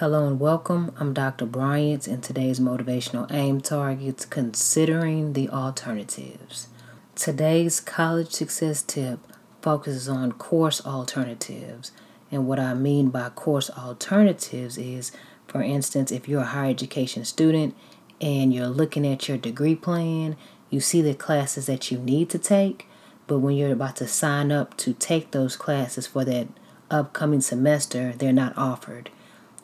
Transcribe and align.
Hello 0.00 0.26
and 0.26 0.40
welcome. 0.40 0.94
I'm 0.96 1.12
Dr. 1.12 1.44
Bryant, 1.44 2.08
and 2.08 2.22
today's 2.22 2.58
motivational 2.58 3.30
aim 3.30 3.60
targets 3.60 4.24
considering 4.24 5.34
the 5.34 5.50
alternatives. 5.50 6.68
Today's 7.14 7.80
college 7.80 8.30
success 8.30 8.80
tip 8.80 9.18
focuses 9.60 10.08
on 10.08 10.32
course 10.32 10.80
alternatives. 10.86 11.92
And 12.30 12.46
what 12.48 12.58
I 12.58 12.72
mean 12.72 13.10
by 13.10 13.28
course 13.28 13.68
alternatives 13.68 14.78
is, 14.78 15.12
for 15.46 15.60
instance, 15.60 16.10
if 16.10 16.26
you're 16.26 16.40
a 16.40 16.46
higher 16.46 16.70
education 16.70 17.26
student 17.26 17.76
and 18.22 18.54
you're 18.54 18.68
looking 18.68 19.06
at 19.06 19.28
your 19.28 19.36
degree 19.36 19.74
plan, 19.74 20.34
you 20.70 20.80
see 20.80 21.02
the 21.02 21.12
classes 21.12 21.66
that 21.66 21.90
you 21.90 21.98
need 21.98 22.30
to 22.30 22.38
take, 22.38 22.88
but 23.26 23.40
when 23.40 23.54
you're 23.54 23.70
about 23.70 23.96
to 23.96 24.08
sign 24.08 24.50
up 24.50 24.78
to 24.78 24.94
take 24.94 25.32
those 25.32 25.58
classes 25.58 26.06
for 26.06 26.24
that 26.24 26.48
upcoming 26.90 27.42
semester, 27.42 28.14
they're 28.16 28.32
not 28.32 28.56
offered 28.56 29.10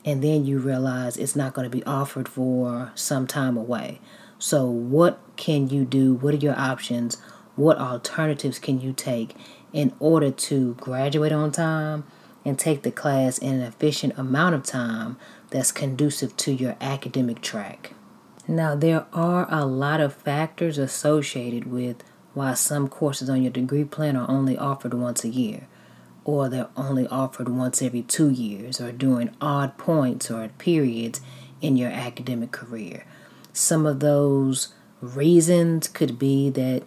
and 0.07 0.23
then 0.23 0.47
you 0.47 0.61
realize 0.61 1.17
it's 1.17 1.35
not 1.35 1.53
going 1.53 1.69
to 1.69 1.77
be 1.77 1.85
offered 1.85 2.29
for 2.29 2.93
some 2.95 3.27
time 3.27 3.57
away. 3.57 4.01
So, 4.39 4.65
what 4.67 5.19
can 5.37 5.69
you 5.69 5.85
do? 5.85 6.15
What 6.15 6.33
are 6.33 6.39
your 6.39 6.59
options? 6.59 7.17
What 7.57 7.79
alternatives 7.79 8.59
can 8.61 8.81
you 8.81 8.93
take 8.93 9.35
in 9.73 9.93
order 9.99 10.31
to 10.31 10.75
graduate 10.75 11.33
on 11.33 11.51
time 11.51 12.05
and 12.45 12.59
take 12.59 12.83
the 12.83 12.93
class 12.93 13.39
in 13.39 13.55
an 13.55 13.63
efficient 13.63 14.17
amount 14.17 14.55
of 14.55 14.63
time 14.63 15.17
that's 15.51 15.73
conducive 15.73 16.37
to 16.39 16.53
your 16.53 16.77
academic 16.81 17.41
track? 17.41 17.95
Now, 18.47 18.77
there 18.77 19.07
are 19.13 19.49
a 19.51 19.67
lot 19.67 20.01
of 20.01 20.15
factors 20.15 20.79
associated 20.79 21.69
with 21.69 22.05
why 22.33 22.55
some 22.55 22.87
courses 22.87 23.29
on 23.29 23.43
your 23.43 23.51
degree 23.51 23.85
plan 23.85 24.17
are 24.17 24.31
only 24.31 24.57
offered 24.57 24.95
once 24.95 25.25
a 25.25 25.29
year 25.29 25.67
or 26.27 26.49
they're 26.49 26.69
only 26.77 27.07
offered 27.07 27.49
once 27.49 27.81
every 27.81 28.03
two 28.03 28.29
years 28.29 28.81
or 28.81 28.91
during 28.91 29.31
odd 29.41 29.79
points 29.79 30.29
or 30.29 30.49
periods 30.59 31.21
in 31.61 31.77
your 31.77 31.91
academic 31.91 32.51
career. 32.51 33.05
Some 33.53 33.87
of 33.87 34.01
those 34.01 34.75
reasons 35.01 35.87
could 35.87 36.19
be 36.19 36.51
that 36.51 36.83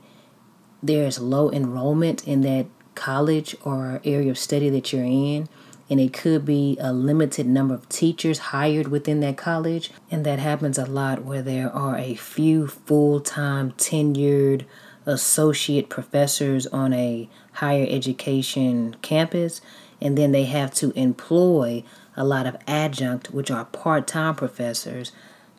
there's 0.84 1.20
low 1.20 1.50
enrollment 1.52 2.28
in 2.28 2.42
that 2.42 2.66
college 2.96 3.56
or 3.64 4.02
area 4.04 4.30
of 4.30 4.38
study 4.38 4.70
that 4.70 4.92
you're 4.92 5.06
in, 5.06 5.48
and 5.90 6.02
it 6.02 6.12
could 6.12 6.44
be 6.44 6.78
a 6.82 6.92
limited 6.92 7.48
number 7.48 7.74
of 7.74 7.88
teachers 7.88 8.40
hired 8.40 8.90
within 8.90 9.22
that 9.22 9.38
college, 9.38 9.90
and 10.12 10.26
that 10.26 10.40
happens 10.40 10.78
a 10.78 10.86
lot 10.86 11.24
where 11.24 11.42
there 11.42 11.72
are 11.72 11.98
a 11.98 12.14
few 12.14 12.68
full 12.68 13.22
time 13.22 13.72
tenured 13.72 14.66
associate 15.06 15.90
professors 15.90 16.68
on 16.68 16.92
a 16.92 17.30
higher 17.60 17.86
education 17.90 18.96
campus, 19.02 19.62
and 20.02 20.18
then 20.18 20.32
they 20.32 20.46
have 20.46 20.74
to 20.74 20.92
employ 20.92 21.84
a 22.16 22.24
lot 22.24 22.48
of 22.48 22.56
adjunct, 22.68 23.34
which 23.34 23.52
are 23.52 23.66
part 23.66 24.08
time 24.08 24.36
professors, 24.36 25.12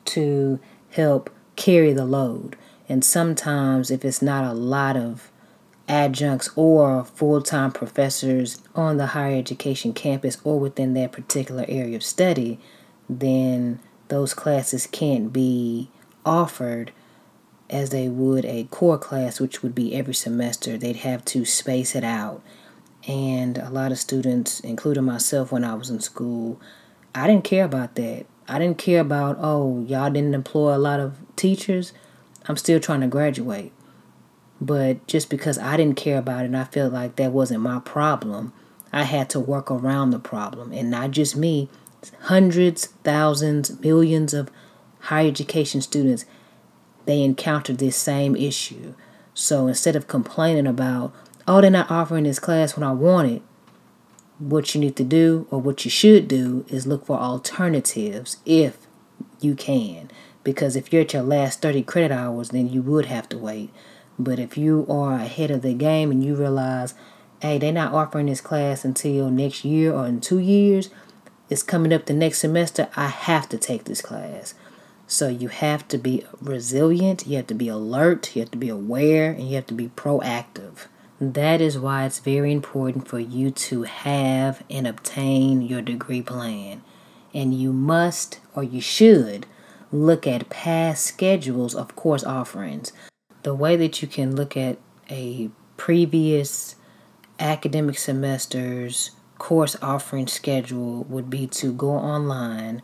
to 0.05 0.59
help 0.91 1.31
carry 1.57 1.93
the 1.93 2.07
load. 2.07 2.57
And 2.89 3.05
sometimes, 3.05 3.91
if 3.91 4.05
it's 4.05 4.23
not 4.23 4.45
a 4.45 4.55
lot 4.55 4.97
of 4.97 5.31
adjuncts 5.89 6.49
or 6.57 7.05
full 7.05 7.43
time 7.43 7.73
professors 7.73 8.63
on 8.75 8.97
the 8.97 9.09
higher 9.09 9.37
education 9.37 9.93
campus 9.93 10.39
or 10.43 10.59
within 10.59 10.95
that 10.95 11.13
particular 11.13 11.65
area 11.69 11.97
of 11.97 12.03
study, 12.03 12.59
then 13.09 13.79
those 14.09 14.33
classes 14.35 14.87
can't 14.87 15.33
be 15.33 15.91
offered 16.25 16.93
as 17.71 17.91
they 17.91 18.09
would 18.09 18.45
a 18.45 18.65
core 18.65 18.99
class, 18.99 19.41
which 19.41 19.63
would 19.63 19.75
be 19.75 19.95
every 19.95 20.13
semester. 20.13 20.77
They'd 20.77 20.97
have 20.97 21.25
to 21.27 21.45
space 21.45 21.95
it 21.95 22.05
out. 22.05 22.43
And 23.09 23.57
a 23.57 23.71
lot 23.71 23.93
of 23.93 23.99
students, 23.99 24.61
including 24.61 25.05
myself 25.05 25.53
when 25.53 25.65
I 25.65 25.75
was 25.75 25.89
in 25.89 26.01
school, 26.01 26.61
I 27.15 27.27
didn't 27.27 27.45
care 27.45 27.65
about 27.65 27.95
that. 27.95 28.27
I 28.47 28.59
didn't 28.59 28.79
care 28.79 29.01
about, 29.01 29.39
oh, 29.41 29.85
y'all 29.87 30.11
didn't 30.11 30.35
employ 30.35 30.77
a 30.77 30.79
lot 30.79 31.01
of 31.01 31.17
teachers. 31.37 31.93
I'm 32.47 32.57
still 32.57 32.81
trying 32.81 33.01
to 33.01 33.07
graduate. 33.07 33.73
But 34.61 35.07
just 35.07 35.31
because 35.31 35.57
I 35.57 35.77
didn't 35.77 35.97
care 35.97 36.19
about 36.19 36.43
it 36.43 36.47
and 36.47 36.57
I 36.57 36.65
felt 36.65 36.93
like 36.93 37.17
that 37.17 37.33
wasn't 37.33 37.63
my 37.63 37.79
problem, 37.79 38.53
I 38.93 39.05
had 39.05 39.31
to 39.31 39.41
work 39.41 39.71
around 39.71 40.11
the 40.11 40.19
problem. 40.19 40.73
And 40.73 40.91
not 40.91 41.13
just 41.13 41.37
me, 41.37 41.69
hundreds, 42.23 42.87
thousands, 43.05 43.81
millions 43.81 44.35
of 44.35 44.51
higher 44.99 45.29
education 45.29 45.81
students 45.81 46.25
they 47.11 47.23
encountered 47.23 47.79
this 47.79 47.97
same 47.97 48.37
issue. 48.37 48.95
So 49.35 49.67
instead 49.67 49.97
of 49.97 50.07
complaining 50.07 50.67
about, 50.67 51.13
oh, 51.47 51.61
they're 51.61 51.71
not 51.71 51.91
offering 51.91 52.25
this 52.25 52.39
class 52.39 52.77
when 52.77 52.85
I 52.85 52.93
want 52.93 53.31
it, 53.31 53.43
what 54.39 54.75
you 54.75 54.81
need 54.81 54.97
to 54.97 55.05
do 55.05 55.47
or 55.51 55.61
what 55.61 55.85
you 55.85 55.91
should 55.91 56.29
do 56.29 56.65
is 56.69 56.87
look 56.87 57.07
for 57.07 57.19
alternatives 57.19 58.39
if 58.47 58.87
you 59.41 59.55
can. 59.55 60.11
Because 60.45 60.77
if 60.77 60.93
you're 60.93 61.03
at 61.03 61.13
your 61.13 61.23
last 61.23 61.61
30 61.61 61.83
credit 61.83 62.13
hours, 62.13 62.51
then 62.51 62.69
you 62.69 62.81
would 62.83 63.07
have 63.07 63.29
to 63.31 63.39
wait. 63.39 63.71
But 64.19 64.39
if 64.39 64.57
you 64.57 64.87
are 64.89 65.15
ahead 65.15 65.51
of 65.51 65.63
the 65.63 65.75
game 65.75 66.11
and 66.11 66.25
you 66.25 66.35
realize, 66.35 66.95
hey, 67.43 67.59
they're 67.59 67.73
not 67.73 67.93
offering 67.93 68.27
this 68.27 68.41
class 68.41 68.85
until 68.85 69.31
next 69.31 69.65
year 69.65 69.93
or 69.93 70.07
in 70.07 70.21
two 70.21 70.39
years, 70.39 70.91
it's 71.49 71.63
coming 71.63 71.93
up 71.93 72.07
the 72.07 72.15
next 72.15 72.39
semester, 72.39 72.89
I 72.97 73.09
have 73.09 73.49
to 73.49 73.59
take 73.59 73.85
this 73.85 74.01
class. 74.01 74.55
So 75.11 75.27
you 75.27 75.49
have 75.49 75.89
to 75.89 75.99
be 75.99 76.25
resilient, 76.41 77.27
you 77.27 77.35
have 77.39 77.49
to 77.49 77.55
be 77.55 77.67
alert, 77.67 78.37
you 78.37 78.43
have 78.43 78.53
to 78.53 78.57
be 78.57 78.69
aware, 78.69 79.33
and 79.33 79.49
you 79.49 79.57
have 79.57 79.67
to 79.67 79.75
be 79.75 79.89
proactive. 79.89 80.87
That 81.21 81.61
is 81.61 81.77
why 81.77 82.05
it's 82.05 82.21
very 82.21 82.53
important 82.53 83.09
for 83.09 83.19
you 83.19 83.51
to 83.51 83.83
have 83.83 84.63
and 84.71 84.87
obtain 84.87 85.63
your 85.63 85.83
degree 85.83 86.23
plan. 86.23 86.83
And 87.35 87.53
you 87.53 87.73
must 87.73 88.39
or 88.55 88.63
you 88.63 88.81
should 88.81 89.47
look 89.91 90.29
at 90.29 90.49
past 90.49 91.05
schedules 91.05 91.75
of 91.75 91.97
course 91.97 92.23
offerings. 92.23 92.93
The 93.43 93.53
way 93.53 93.75
that 93.75 94.03
you 94.03 94.07
can 94.07 94.37
look 94.37 94.57
at 94.57 94.79
a 95.11 95.51
previous 95.77 96.77
academic 97.41 97.99
semester's 97.99 99.11
course 99.39 99.77
offering 99.83 100.29
schedule 100.29 101.03
would 101.09 101.29
be 101.29 101.49
to 101.49 101.73
go 101.73 101.91
online 101.91 102.81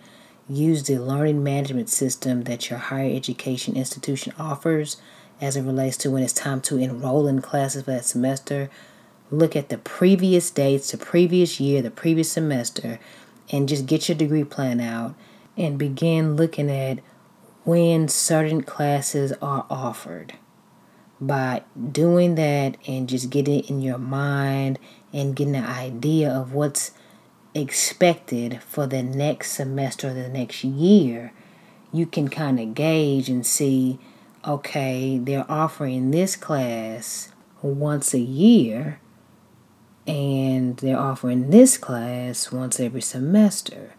use 0.48 0.84
the 0.84 0.98
learning 0.98 1.42
management 1.42 1.88
system 1.88 2.44
that 2.44 2.70
your 2.70 2.78
higher 2.78 3.14
education 3.14 3.76
institution 3.76 4.32
offers 4.38 4.96
as 5.40 5.56
it 5.56 5.62
relates 5.62 5.96
to 5.98 6.10
when 6.10 6.22
it's 6.22 6.32
time 6.32 6.60
to 6.62 6.78
enroll 6.78 7.26
in 7.26 7.42
classes 7.42 7.82
for 7.84 7.90
that 7.90 8.04
semester. 8.04 8.70
Look 9.30 9.56
at 9.56 9.68
the 9.68 9.78
previous 9.78 10.50
dates, 10.50 10.92
the 10.92 10.98
previous 10.98 11.58
year, 11.58 11.82
the 11.82 11.90
previous 11.90 12.30
semester, 12.30 13.00
and 13.50 13.68
just 13.68 13.86
get 13.86 14.08
your 14.08 14.16
degree 14.16 14.44
plan 14.44 14.80
out 14.80 15.14
and 15.56 15.78
begin 15.78 16.36
looking 16.36 16.70
at 16.70 17.00
when 17.64 18.08
certain 18.08 18.62
classes 18.62 19.32
are 19.42 19.66
offered. 19.68 20.34
By 21.20 21.62
doing 21.90 22.36
that 22.36 22.76
and 22.86 23.08
just 23.08 23.30
getting 23.30 23.60
it 23.60 23.70
in 23.70 23.80
your 23.80 23.98
mind 23.98 24.78
and 25.12 25.34
getting 25.34 25.56
an 25.56 25.64
idea 25.64 26.30
of 26.30 26.52
what's 26.52 26.92
expected 27.56 28.62
for 28.62 28.86
the 28.86 29.02
next 29.02 29.52
semester 29.52 30.10
or 30.10 30.14
the 30.14 30.28
next 30.28 30.62
year, 30.62 31.32
you 31.92 32.06
can 32.06 32.28
kind 32.28 32.60
of 32.60 32.74
gauge 32.74 33.28
and 33.28 33.44
see 33.46 33.98
okay, 34.46 35.18
they're 35.18 35.50
offering 35.50 36.12
this 36.12 36.36
class 36.36 37.32
once 37.62 38.14
a 38.14 38.20
year 38.20 39.00
and 40.06 40.76
they're 40.76 40.98
offering 40.98 41.50
this 41.50 41.76
class 41.76 42.52
once 42.52 42.78
every 42.78 43.00
semester. 43.00 43.94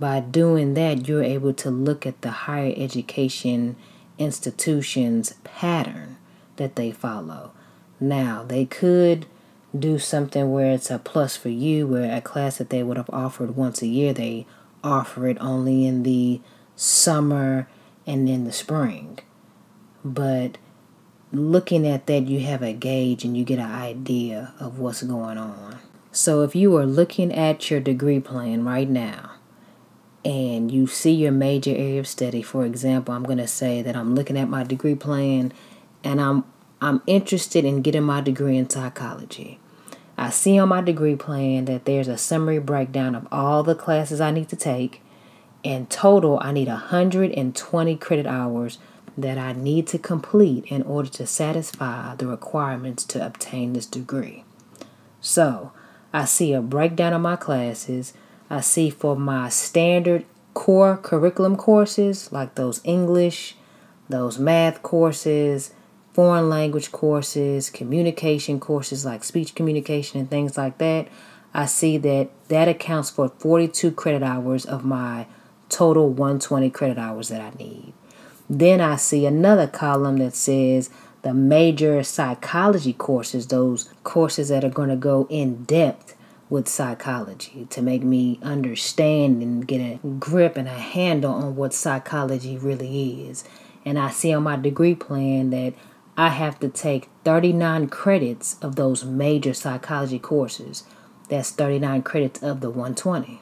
By 0.00 0.18
doing 0.18 0.74
that, 0.74 1.06
you're 1.06 1.22
able 1.22 1.54
to 1.54 1.70
look 1.70 2.06
at 2.06 2.22
the 2.22 2.30
higher 2.30 2.74
education 2.76 3.76
institution's 4.18 5.34
pattern 5.44 6.16
that 6.56 6.74
they 6.74 6.90
follow. 6.90 7.52
Now, 8.00 8.42
they 8.42 8.64
could 8.64 9.26
do 9.76 9.98
something 9.98 10.52
where 10.52 10.72
it's 10.72 10.90
a 10.90 10.98
plus 10.98 11.36
for 11.36 11.48
you, 11.48 11.86
where 11.86 12.14
a 12.14 12.20
class 12.20 12.58
that 12.58 12.70
they 12.70 12.82
would 12.82 12.96
have 12.96 13.10
offered 13.10 13.56
once 13.56 13.82
a 13.82 13.86
year, 13.86 14.12
they 14.12 14.46
offer 14.82 15.26
it 15.28 15.38
only 15.40 15.86
in 15.86 16.02
the 16.02 16.40
summer 16.76 17.68
and 18.06 18.28
in 18.28 18.44
the 18.44 18.52
spring. 18.52 19.18
But 20.04 20.58
looking 21.32 21.86
at 21.86 22.06
that, 22.06 22.26
you 22.26 22.40
have 22.40 22.62
a 22.62 22.72
gauge 22.72 23.24
and 23.24 23.36
you 23.36 23.44
get 23.44 23.58
an 23.58 23.70
idea 23.70 24.54
of 24.60 24.78
what's 24.78 25.02
going 25.02 25.38
on. 25.38 25.78
So 26.12 26.42
if 26.42 26.54
you 26.54 26.76
are 26.76 26.86
looking 26.86 27.32
at 27.32 27.70
your 27.70 27.80
degree 27.80 28.20
plan 28.20 28.64
right 28.64 28.88
now, 28.88 29.32
and 30.24 30.70
you 30.72 30.86
see 30.86 31.12
your 31.12 31.32
major 31.32 31.72
area 31.72 32.00
of 32.00 32.06
study, 32.06 32.40
for 32.40 32.64
example, 32.64 33.14
I'm 33.14 33.24
going 33.24 33.38
to 33.38 33.46
say 33.46 33.82
that 33.82 33.94
I'm 33.94 34.14
looking 34.14 34.38
at 34.38 34.48
my 34.48 34.64
degree 34.64 34.94
plan 34.94 35.52
and 36.02 36.20
I'm 36.20 36.44
I'm 36.80 37.02
interested 37.06 37.64
in 37.64 37.82
getting 37.82 38.02
my 38.02 38.20
degree 38.20 38.56
in 38.56 38.68
psychology. 38.68 39.58
I 40.16 40.30
see 40.30 40.58
on 40.58 40.68
my 40.68 40.80
degree 40.80 41.16
plan 41.16 41.64
that 41.64 41.84
there's 41.84 42.08
a 42.08 42.18
summary 42.18 42.58
breakdown 42.58 43.14
of 43.14 43.26
all 43.32 43.62
the 43.62 43.74
classes 43.74 44.20
I 44.20 44.30
need 44.30 44.48
to 44.50 44.56
take. 44.56 45.00
In 45.62 45.86
total, 45.86 46.38
I 46.42 46.52
need 46.52 46.68
120 46.68 47.96
credit 47.96 48.26
hours 48.26 48.78
that 49.16 49.38
I 49.38 49.52
need 49.52 49.86
to 49.88 49.98
complete 49.98 50.64
in 50.66 50.82
order 50.82 51.08
to 51.10 51.26
satisfy 51.26 52.14
the 52.16 52.26
requirements 52.26 53.04
to 53.04 53.24
obtain 53.24 53.72
this 53.72 53.86
degree. 53.86 54.44
So, 55.20 55.72
I 56.12 56.26
see 56.26 56.52
a 56.52 56.60
breakdown 56.60 57.12
of 57.12 57.20
my 57.20 57.36
classes. 57.36 58.12
I 58.50 58.60
see 58.60 58.90
for 58.90 59.16
my 59.16 59.48
standard 59.48 60.24
core 60.52 60.96
curriculum 60.96 61.56
courses 61.56 62.30
like 62.30 62.54
those 62.54 62.80
English, 62.84 63.56
those 64.08 64.38
math 64.38 64.82
courses, 64.82 65.72
foreign 66.14 66.48
language 66.48 66.92
courses, 66.92 67.68
communication 67.68 68.60
courses 68.60 69.04
like 69.04 69.24
speech 69.24 69.54
communication 69.54 70.20
and 70.20 70.30
things 70.30 70.56
like 70.56 70.78
that, 70.78 71.08
I 71.52 71.66
see 71.66 71.98
that 71.98 72.30
that 72.48 72.68
accounts 72.68 73.10
for 73.10 73.28
42 73.28 73.92
credit 73.92 74.22
hours 74.22 74.64
of 74.64 74.84
my 74.84 75.26
total 75.68 76.08
120 76.08 76.70
credit 76.70 76.98
hours 76.98 77.28
that 77.28 77.40
I 77.40 77.50
need. 77.58 77.92
Then 78.48 78.80
I 78.80 78.96
see 78.96 79.26
another 79.26 79.66
column 79.66 80.18
that 80.18 80.34
says 80.34 80.88
the 81.22 81.34
major 81.34 82.02
psychology 82.02 82.92
courses, 82.92 83.48
those 83.48 83.90
courses 84.04 84.50
that 84.50 84.64
are 84.64 84.70
going 84.70 84.90
to 84.90 84.96
go 84.96 85.26
in 85.30 85.64
depth 85.64 86.16
with 86.50 86.68
psychology 86.68 87.66
to 87.70 87.82
make 87.82 88.02
me 88.02 88.38
understand 88.42 89.42
and 89.42 89.66
get 89.66 89.80
a 89.80 89.98
grip 90.20 90.56
and 90.56 90.68
a 90.68 90.72
handle 90.72 91.32
on 91.32 91.56
what 91.56 91.74
psychology 91.74 92.56
really 92.56 93.26
is. 93.28 93.42
And 93.84 93.98
I 93.98 94.10
see 94.10 94.32
on 94.32 94.42
my 94.42 94.56
degree 94.56 94.94
plan 94.94 95.50
that 95.50 95.74
I 96.16 96.28
have 96.28 96.60
to 96.60 96.68
take 96.68 97.08
39 97.24 97.88
credits 97.88 98.56
of 98.62 98.76
those 98.76 99.04
major 99.04 99.52
psychology 99.52 100.18
courses. 100.18 100.84
That's 101.28 101.50
39 101.50 102.02
credits 102.02 102.42
of 102.42 102.60
the 102.60 102.70
120. 102.70 103.40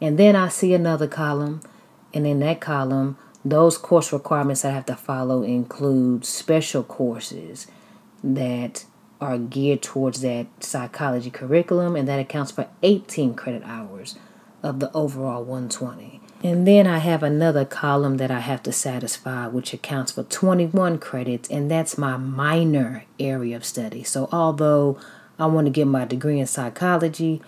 And 0.00 0.18
then 0.18 0.36
I 0.36 0.48
see 0.48 0.74
another 0.74 1.06
column, 1.06 1.60
and 2.12 2.26
in 2.26 2.40
that 2.40 2.60
column, 2.60 3.16
those 3.44 3.78
course 3.78 4.12
requirements 4.12 4.64
I 4.64 4.70
have 4.70 4.86
to 4.86 4.96
follow 4.96 5.42
include 5.42 6.24
special 6.24 6.82
courses 6.82 7.66
that 8.22 8.84
are 9.20 9.38
geared 9.38 9.82
towards 9.82 10.20
that 10.20 10.46
psychology 10.60 11.30
curriculum, 11.30 11.96
and 11.96 12.08
that 12.08 12.20
accounts 12.20 12.50
for 12.50 12.68
18 12.82 13.34
credit 13.34 13.62
hours 13.64 14.18
of 14.62 14.80
the 14.80 14.92
overall 14.92 15.44
120. 15.44 16.20
And 16.44 16.66
then 16.66 16.88
I 16.88 16.98
have 16.98 17.22
another 17.22 17.64
column 17.64 18.16
that 18.16 18.30
I 18.30 18.40
have 18.40 18.62
to 18.64 18.72
satisfy, 18.72 19.46
which 19.46 19.72
accounts 19.72 20.12
for 20.12 20.24
21 20.24 20.98
credits, 20.98 21.48
and 21.48 21.70
that's 21.70 21.96
my 21.96 22.16
minor 22.16 23.04
area 23.20 23.56
of 23.56 23.64
study. 23.64 24.02
So, 24.02 24.28
although 24.32 24.98
I 25.38 25.46
want 25.46 25.66
to 25.66 25.70
get 25.70 25.86
my 25.86 26.04
degree 26.04 26.40
in 26.40 26.46
psychology, 26.46 27.40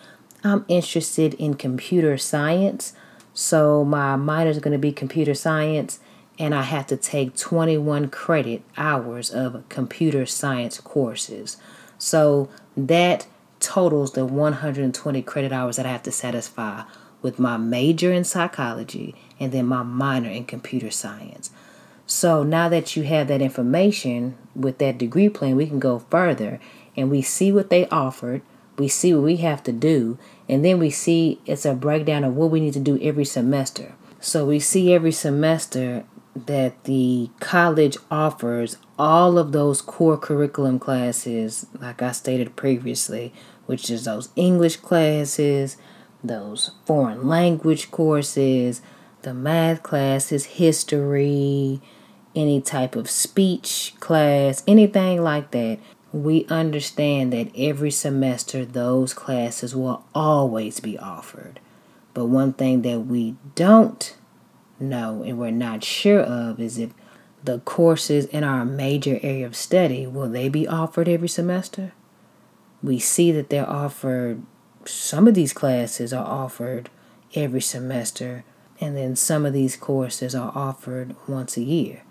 I'm 0.44 0.64
interested 0.68 1.34
in 1.34 1.54
computer 1.54 2.18
science. 2.18 2.92
So 3.32 3.84
my 3.84 4.14
minor 4.14 4.50
is 4.50 4.58
going 4.58 4.72
to 4.72 4.78
be 4.78 4.92
computer 4.92 5.34
science, 5.34 5.98
and 6.38 6.54
I 6.54 6.62
have 6.62 6.86
to 6.88 6.96
take 6.96 7.36
21 7.36 8.08
credit 8.10 8.62
hours 8.76 9.30
of 9.30 9.68
computer 9.68 10.26
science 10.26 10.78
courses. 10.80 11.56
So 11.98 12.48
that 12.76 13.26
totals 13.58 14.12
the 14.12 14.26
120 14.26 15.22
credit 15.22 15.52
hours 15.52 15.76
that 15.76 15.86
I 15.86 15.90
have 15.90 16.02
to 16.04 16.12
satisfy 16.12 16.82
with 17.24 17.40
my 17.40 17.56
major 17.56 18.12
in 18.12 18.22
psychology 18.22 19.16
and 19.40 19.50
then 19.50 19.66
my 19.66 19.82
minor 19.82 20.30
in 20.30 20.44
computer 20.44 20.92
science. 20.92 21.50
So 22.06 22.44
now 22.44 22.68
that 22.68 22.94
you 22.94 23.02
have 23.02 23.26
that 23.26 23.42
information 23.42 24.36
with 24.54 24.78
that 24.78 24.98
degree 24.98 25.28
plan, 25.28 25.56
we 25.56 25.66
can 25.66 25.80
go 25.80 25.98
further 25.98 26.60
and 26.96 27.10
we 27.10 27.22
see 27.22 27.50
what 27.50 27.70
they 27.70 27.88
offered 27.88 28.42
we 28.76 28.88
see 28.88 29.14
what 29.14 29.22
we 29.22 29.36
have 29.36 29.62
to 29.64 29.72
do, 29.72 30.18
and 30.48 30.64
then 30.64 30.78
we 30.78 30.90
see 30.90 31.40
it's 31.46 31.64
a 31.64 31.74
breakdown 31.74 32.24
of 32.24 32.34
what 32.34 32.50
we 32.50 32.60
need 32.60 32.72
to 32.74 32.80
do 32.80 32.98
every 33.00 33.24
semester. 33.24 33.94
So 34.20 34.46
we 34.46 34.58
see 34.58 34.92
every 34.92 35.12
semester 35.12 36.04
that 36.34 36.82
the 36.84 37.30
college 37.38 37.96
offers 38.10 38.76
all 38.98 39.38
of 39.38 39.52
those 39.52 39.80
core 39.80 40.18
curriculum 40.18 40.78
classes, 40.78 41.66
like 41.80 42.02
I 42.02 42.12
stated 42.12 42.56
previously, 42.56 43.32
which 43.66 43.90
is 43.90 44.04
those 44.04 44.30
English 44.34 44.76
classes, 44.76 45.76
those 46.24 46.72
foreign 46.86 47.28
language 47.28 47.90
courses, 47.90 48.80
the 49.22 49.34
math 49.34 49.82
classes, 49.82 50.44
history, 50.44 51.80
any 52.34 52.60
type 52.60 52.96
of 52.96 53.08
speech 53.08 53.94
class, 54.00 54.62
anything 54.66 55.22
like 55.22 55.50
that 55.52 55.78
we 56.14 56.46
understand 56.46 57.32
that 57.32 57.50
every 57.56 57.90
semester 57.90 58.64
those 58.64 59.12
classes 59.12 59.74
will 59.74 60.04
always 60.14 60.78
be 60.78 60.96
offered. 60.96 61.58
But 62.14 62.26
one 62.26 62.52
thing 62.52 62.82
that 62.82 63.00
we 63.00 63.34
don't 63.56 64.16
know 64.78 65.24
and 65.24 65.38
we're 65.40 65.50
not 65.50 65.82
sure 65.82 66.20
of 66.20 66.60
is 66.60 66.78
if 66.78 66.92
the 67.42 67.58
courses 67.60 68.26
in 68.26 68.44
our 68.44 68.64
major 68.64 69.18
area 69.24 69.44
of 69.44 69.56
study 69.56 70.06
will 70.06 70.28
they 70.28 70.48
be 70.48 70.68
offered 70.68 71.08
every 71.08 71.26
semester? 71.26 71.92
We 72.80 73.00
see 73.00 73.32
that 73.32 73.50
they're 73.50 73.68
offered 73.68 74.42
some 74.88 75.28
of 75.28 75.34
these 75.34 75.52
classes 75.52 76.12
are 76.12 76.26
offered 76.26 76.90
every 77.34 77.60
semester 77.60 78.44
and 78.80 78.96
then 78.96 79.16
some 79.16 79.46
of 79.46 79.52
these 79.52 79.76
courses 79.76 80.34
are 80.34 80.52
offered 80.54 81.14
once 81.28 81.56
a 81.56 81.62
year. 81.62 82.02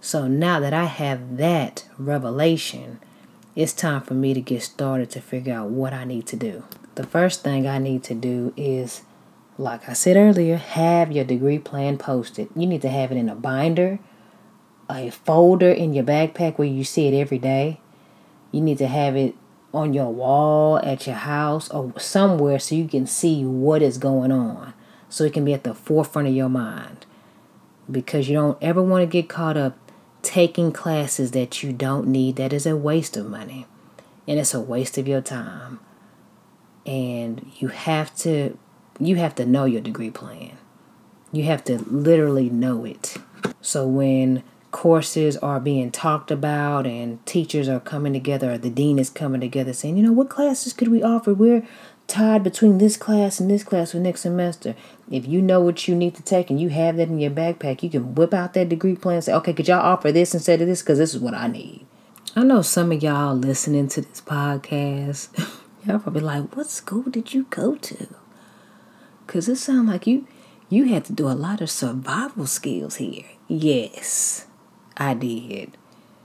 So 0.00 0.28
now 0.28 0.60
that 0.60 0.72
I 0.72 0.84
have 0.84 1.38
that 1.38 1.88
revelation, 1.98 3.00
it's 3.56 3.72
time 3.72 4.02
for 4.02 4.14
me 4.14 4.34
to 4.34 4.40
get 4.40 4.62
started 4.62 5.10
to 5.10 5.20
figure 5.20 5.54
out 5.54 5.70
what 5.70 5.92
I 5.92 6.04
need 6.04 6.26
to 6.26 6.36
do. 6.36 6.64
The 6.94 7.06
first 7.06 7.42
thing 7.42 7.66
I 7.66 7.78
need 7.78 8.04
to 8.04 8.14
do 8.14 8.52
is, 8.56 9.02
like 9.58 9.88
I 9.88 9.92
said 9.92 10.16
earlier, 10.16 10.56
have 10.56 11.10
your 11.10 11.24
degree 11.24 11.58
plan 11.58 11.98
posted. 11.98 12.48
You 12.54 12.66
need 12.66 12.82
to 12.82 12.88
have 12.88 13.10
it 13.10 13.16
in 13.16 13.28
a 13.28 13.34
binder, 13.34 13.98
a 14.90 15.10
folder 15.10 15.70
in 15.70 15.94
your 15.94 16.04
backpack 16.04 16.58
where 16.58 16.68
you 16.68 16.84
see 16.84 17.08
it 17.08 17.18
every 17.18 17.38
day. 17.38 17.80
You 18.52 18.60
need 18.60 18.78
to 18.78 18.86
have 18.86 19.16
it 19.16 19.34
on 19.74 19.92
your 19.92 20.12
wall 20.12 20.78
at 20.78 21.06
your 21.06 21.16
house 21.16 21.68
or 21.70 21.92
somewhere 21.98 22.58
so 22.58 22.74
you 22.74 22.88
can 22.88 23.06
see 23.06 23.44
what 23.44 23.82
is 23.82 23.98
going 23.98 24.32
on. 24.32 24.72
So 25.08 25.24
it 25.24 25.32
can 25.32 25.44
be 25.44 25.52
at 25.52 25.64
the 25.64 25.74
forefront 25.74 26.28
of 26.28 26.34
your 26.34 26.48
mind. 26.48 27.06
Because 27.90 28.28
you 28.28 28.34
don't 28.34 28.58
ever 28.62 28.82
want 28.82 29.02
to 29.02 29.06
get 29.06 29.28
caught 29.28 29.56
up 29.56 29.76
taking 30.22 30.72
classes 30.72 31.32
that 31.32 31.62
you 31.62 31.72
don't 31.72 32.06
need, 32.06 32.36
that 32.36 32.52
is 32.52 32.66
a 32.66 32.76
waste 32.76 33.16
of 33.16 33.26
money 33.26 33.66
and 34.26 34.38
it's 34.38 34.54
a 34.54 34.60
waste 34.60 34.98
of 34.98 35.06
your 35.06 35.20
time. 35.20 35.80
And 36.86 37.50
you 37.58 37.68
have 37.68 38.14
to 38.18 38.58
you 39.00 39.16
have 39.16 39.34
to 39.36 39.46
know 39.46 39.64
your 39.64 39.80
degree 39.80 40.10
plan. 40.10 40.56
You 41.32 41.44
have 41.44 41.64
to 41.64 41.78
literally 41.78 42.48
know 42.48 42.84
it. 42.84 43.16
So 43.60 43.86
when 43.86 44.44
courses 44.74 45.36
are 45.36 45.60
being 45.60 45.88
talked 45.88 46.32
about 46.32 46.84
and 46.84 47.24
teachers 47.24 47.68
are 47.68 47.78
coming 47.78 48.12
together 48.12 48.50
or 48.50 48.58
the 48.58 48.68
dean 48.68 48.98
is 48.98 49.08
coming 49.08 49.40
together 49.40 49.72
saying, 49.72 49.96
you 49.96 50.02
know, 50.02 50.10
what 50.10 50.28
classes 50.28 50.72
could 50.72 50.88
we 50.88 51.00
offer? 51.00 51.32
We're 51.32 51.64
tied 52.08 52.42
between 52.42 52.78
this 52.78 52.96
class 52.96 53.38
and 53.38 53.48
this 53.48 53.62
class 53.62 53.92
for 53.92 53.98
next 53.98 54.22
semester. 54.22 54.74
If 55.08 55.28
you 55.28 55.40
know 55.40 55.60
what 55.60 55.86
you 55.86 55.94
need 55.94 56.16
to 56.16 56.24
take 56.24 56.50
and 56.50 56.60
you 56.60 56.70
have 56.70 56.96
that 56.96 57.06
in 57.06 57.20
your 57.20 57.30
backpack, 57.30 57.84
you 57.84 57.88
can 57.88 58.16
whip 58.16 58.34
out 58.34 58.54
that 58.54 58.68
degree 58.68 58.96
plan 58.96 59.14
and 59.14 59.24
say, 59.24 59.32
okay, 59.34 59.52
could 59.52 59.68
y'all 59.68 59.78
offer 59.78 60.10
this 60.10 60.34
instead 60.34 60.60
of 60.60 60.66
this? 60.66 60.82
Because 60.82 60.98
this 60.98 61.14
is 61.14 61.20
what 61.20 61.34
I 61.34 61.46
need. 61.46 61.86
I 62.34 62.42
know 62.42 62.60
some 62.60 62.90
of 62.90 63.00
y'all 63.00 63.36
listening 63.36 63.86
to 63.90 64.00
this 64.00 64.22
podcast, 64.22 65.28
y'all 65.86 66.00
probably 66.00 66.22
like, 66.22 66.56
what 66.56 66.66
school 66.66 67.04
did 67.04 67.32
you 67.32 67.46
go 67.48 67.76
to? 67.76 68.08
Because 69.24 69.48
it 69.48 69.56
sounds 69.56 69.88
like 69.88 70.08
you 70.08 70.26
you 70.68 70.86
had 70.86 71.04
to 71.04 71.12
do 71.12 71.28
a 71.28 71.38
lot 71.38 71.60
of 71.60 71.70
survival 71.70 72.46
skills 72.46 72.96
here. 72.96 73.24
Yes, 73.46 74.46
I 74.96 75.14
did. 75.14 75.76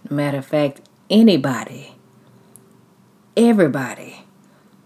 Matter 0.10 0.38
of 0.40 0.46
fact, 0.46 0.82
anybody, 1.10 1.96
everybody 3.36 4.26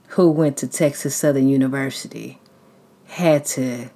who 0.09 0.29
went 0.29 0.57
to 0.57 0.67
Texas 0.67 1.15
Southern 1.15 1.47
University 1.47 2.39
had 3.05 3.45
to 3.45 3.89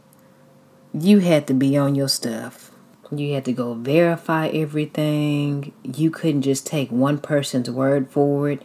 you 0.94 1.20
had 1.20 1.48
to 1.48 1.53
be 1.53 1.77
on 1.77 1.96
your 1.96 2.08
stuff. 2.08 2.72
You 3.12 3.34
had 3.34 3.46
to 3.46 3.53
go 3.53 3.74
verify 3.74 4.48
everything. 4.48 5.74
You 5.84 6.10
couldn't 6.12 6.41
just 6.41 6.65
take 6.65 6.91
one 6.91 7.20
person's 7.20 7.70
word 7.70 8.10
for 8.10 8.50
it. 8.50 8.63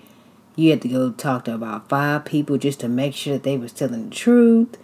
You 0.56 0.70
had 0.70 0.82
to 0.82 0.88
go 0.88 1.10
talk 1.12 1.44
to 1.44 1.54
about 1.54 1.88
five 1.88 2.24
people 2.24 2.58
just 2.58 2.80
to 2.80 2.88
make 2.88 3.14
sure 3.14 3.34
that 3.34 3.42
they 3.42 3.56
was 3.56 3.72
telling 3.72 4.08
the 4.08 4.14
truth. 4.14 4.76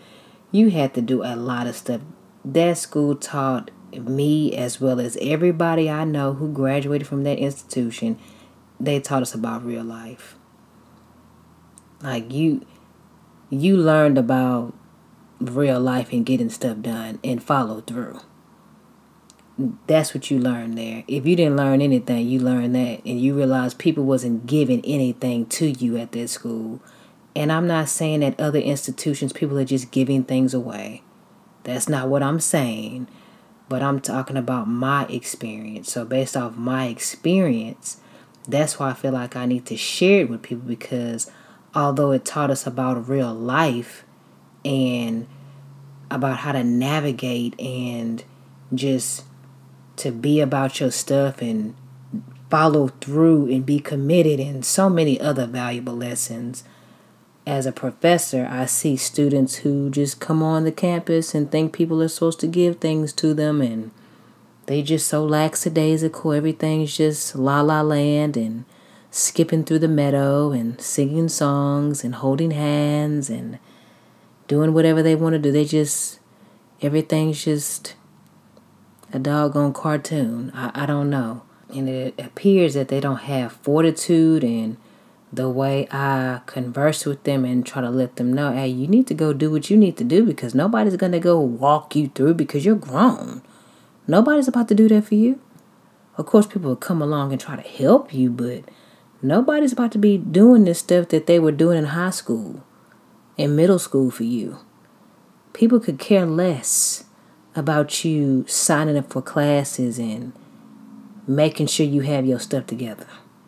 You 0.51 0.71
had 0.71 0.95
to 0.95 1.03
do 1.03 1.23
a 1.23 1.37
lot 1.37 1.67
of 1.67 1.77
stuff. 1.77 2.01
That 2.45 2.79
school 2.79 3.17
taught 3.17 3.71
me 4.03 4.57
as 4.57 4.81
well 4.81 5.01
as 5.01 5.17
everybody 5.21 5.91
I 5.91 6.05
know 6.05 6.35
who 6.35 6.53
graduated 6.53 7.07
from 7.07 7.25
that 7.25 7.39
institution. 7.39 8.19
They 8.81 9.01
taught 9.01 9.23
us 9.23 9.35
about 9.35 9.65
real 9.65 9.85
life. 9.85 10.37
Like 12.03 12.33
you 12.33 12.65
you 13.51 13.77
learned 13.77 14.19
about 14.19 14.75
real 15.41 15.81
life 15.81 16.13
and 16.13 16.27
getting 16.27 16.51
stuff 16.51 16.81
done 16.81 17.19
and 17.25 17.43
follow 17.43 17.81
through. 17.81 18.21
That's 19.87 20.15
what 20.15 20.31
you 20.31 20.39
learned 20.39 20.79
there. 20.79 21.03
If 21.09 21.27
you 21.27 21.35
didn't 21.35 21.57
learn 21.57 21.83
anything, 21.83 22.29
you 22.29 22.39
learned 22.39 22.75
that 22.77 23.01
and 23.05 23.21
you 23.21 23.35
realized 23.35 23.79
people 23.79 24.05
wasn't 24.05 24.47
giving 24.47 24.85
anything 24.85 25.47
to 25.47 25.67
you 25.71 25.97
at 25.97 26.13
that 26.13 26.29
school. 26.29 26.81
And 27.35 27.51
I'm 27.51 27.67
not 27.67 27.89
saying 27.89 28.21
that 28.21 28.39
other 28.39 28.59
institutions 28.59 29.33
people 29.33 29.59
are 29.59 29.65
just 29.65 29.91
giving 29.91 30.25
things 30.25 30.55
away. 30.55 31.03
That's 31.65 31.89
not 31.89 32.09
what 32.09 32.23
I'm 32.23 32.41
saying. 32.41 33.09
But 33.69 33.83
I'm 33.83 34.01
talking 34.01 34.37
about 34.37 34.67
my 34.67 35.07
experience. 35.07 35.93
So 35.93 36.05
based 36.05 36.37
off 36.37 36.57
my 36.57 36.87
experience, 36.87 38.01
that's 38.47 38.79
why 38.79 38.91
I 38.91 38.95
feel 38.95 39.13
like 39.13 39.37
I 39.37 39.47
need 39.47 39.67
to 39.67 39.77
share 39.77 40.23
it 40.23 40.31
with 40.31 40.43
people 40.43 40.67
because 40.67 41.31
although 41.75 42.13
it 42.13 42.25
taught 42.25 42.51
us 42.51 42.67
about 42.67 43.09
real 43.09 43.35
life 43.35 44.05
and 44.65 45.27
about 46.11 46.39
how 46.39 46.53
to 46.53 46.65
navigate 46.65 47.59
and 47.61 48.25
just 48.75 49.25
to 49.97 50.11
be 50.11 50.41
about 50.41 50.81
your 50.81 50.91
stuff 50.91 51.43
and 51.43 51.75
follow 52.51 52.89
through 52.89 53.53
and 53.53 53.67
be 53.67 53.79
committed 53.79 54.41
and 54.41 54.65
so 54.65 54.89
many 54.89 55.21
other 55.21 55.47
valuable 55.47 55.95
lessons. 55.95 56.65
As 57.49 57.65
a 57.65 57.73
professor, 57.73 58.47
I 58.51 58.67
see 58.67 58.99
students 58.99 59.57
who 59.57 59.89
just 59.89 60.21
come 60.21 60.43
on 60.43 60.65
the 60.65 60.71
campus 60.71 61.35
and 61.35 61.51
think 61.51 61.73
people 61.73 62.03
are 62.03 62.09
supposed 62.09 62.41
to 62.41 62.47
give 62.47 62.77
things 62.77 63.11
to 63.15 63.33
them 63.33 63.63
and 63.63 63.91
they 64.67 64.83
just 64.83 65.09
so 65.09 65.25
lackadaisical. 65.25 66.33
Everything's 66.33 66.95
just 66.95 67.35
la 67.35 67.63
la 67.63 67.81
land 67.81 68.37
and 68.37 68.67
skipping 69.11 69.65
through 69.65 69.79
the 69.79 69.89
meadow 69.89 70.53
and 70.53 70.79
singing 70.79 71.31
songs 71.31 72.05
and 72.05 72.17
holding 72.17 72.51
hands 72.51 73.31
and 73.31 73.59
doing 74.47 74.75
whatever 74.75 75.03
they 75.03 75.15
want 75.15 75.33
to 75.33 75.39
do. 75.39 75.51
They 75.51 75.65
just, 75.65 76.21
everything's 76.83 77.43
just 77.43 77.95
a 79.11 79.19
doggone 79.19 79.73
cartoon. 79.73 80.53
I, 80.55 80.83
I 80.83 80.85
don't 80.85 81.09
know. 81.09 81.45
And 81.75 81.89
it 81.89 82.15
appears 82.21 82.75
that 82.75 82.89
they 82.89 83.01
don't 83.01 83.23
have 83.23 83.53
fortitude 83.53 84.45
and 84.45 84.77
the 85.33 85.49
way 85.49 85.87
I 85.91 86.41
converse 86.47 87.05
with 87.05 87.25
them 87.25 87.45
and 87.45 87.65
try 87.65 87.83
to 87.83 87.91
let 87.91 88.17
them 88.17 88.33
know, 88.33 88.53
hey, 88.53 88.69
you 88.69 88.87
need 88.87 89.07
to 89.09 89.15
go 89.15 89.33
do 89.33 89.51
what 89.51 89.71
you 89.71 89.77
need 89.77 89.97
to 89.99 90.05
do 90.05 90.25
because 90.25 90.55
nobody's 90.55 90.97
going 90.97 91.13
to 91.13 91.21
go 91.21 91.39
walk 91.39 91.95
you 91.95 92.09
through 92.09 92.35
because 92.35 92.65
you're 92.65 92.75
grown. 92.75 93.43
Nobody's 94.07 94.49
about 94.49 94.69
to 94.69 94.75
do 94.75 94.89
that 94.89 95.05
for 95.05 95.15
you. 95.15 95.41
Of 96.17 96.27
course, 96.27 96.47
people 96.47 96.71
will 96.71 96.77
come 96.77 97.03
along 97.03 97.33
and 97.33 97.41
try 97.41 97.57
to 97.57 97.63
help 97.63 98.13
you, 98.13 98.31
but 98.31 98.65
nobody's 99.23 99.73
about 99.73 99.93
to 99.93 99.99
be 99.99 100.17
doing 100.17 100.65
this 100.65 100.79
stuff 100.79 101.09
that 101.09 101.27
they 101.27 101.39
were 101.39 101.53
doing 101.53 101.79
in 101.79 101.85
high 101.87 102.11
school 102.11 102.65
and 103.37 103.55
middle 103.55 103.79
school 103.79 104.11
for 104.11 104.25
you. 104.25 104.59
People 105.53 105.79
could 105.79 105.99
care 105.99 106.27
less 106.27 107.05
about 107.55 108.05
you 108.05 108.45
signing 108.49 108.97
up 108.97 109.13
for 109.13 109.21
classes 109.21 109.99
and 109.99 110.33
making 111.27 111.67
sure 111.67 111.87
you 111.87 112.01
have 112.01 112.25
your 112.25 112.41
stuff 112.41 112.67
together. 112.67 113.07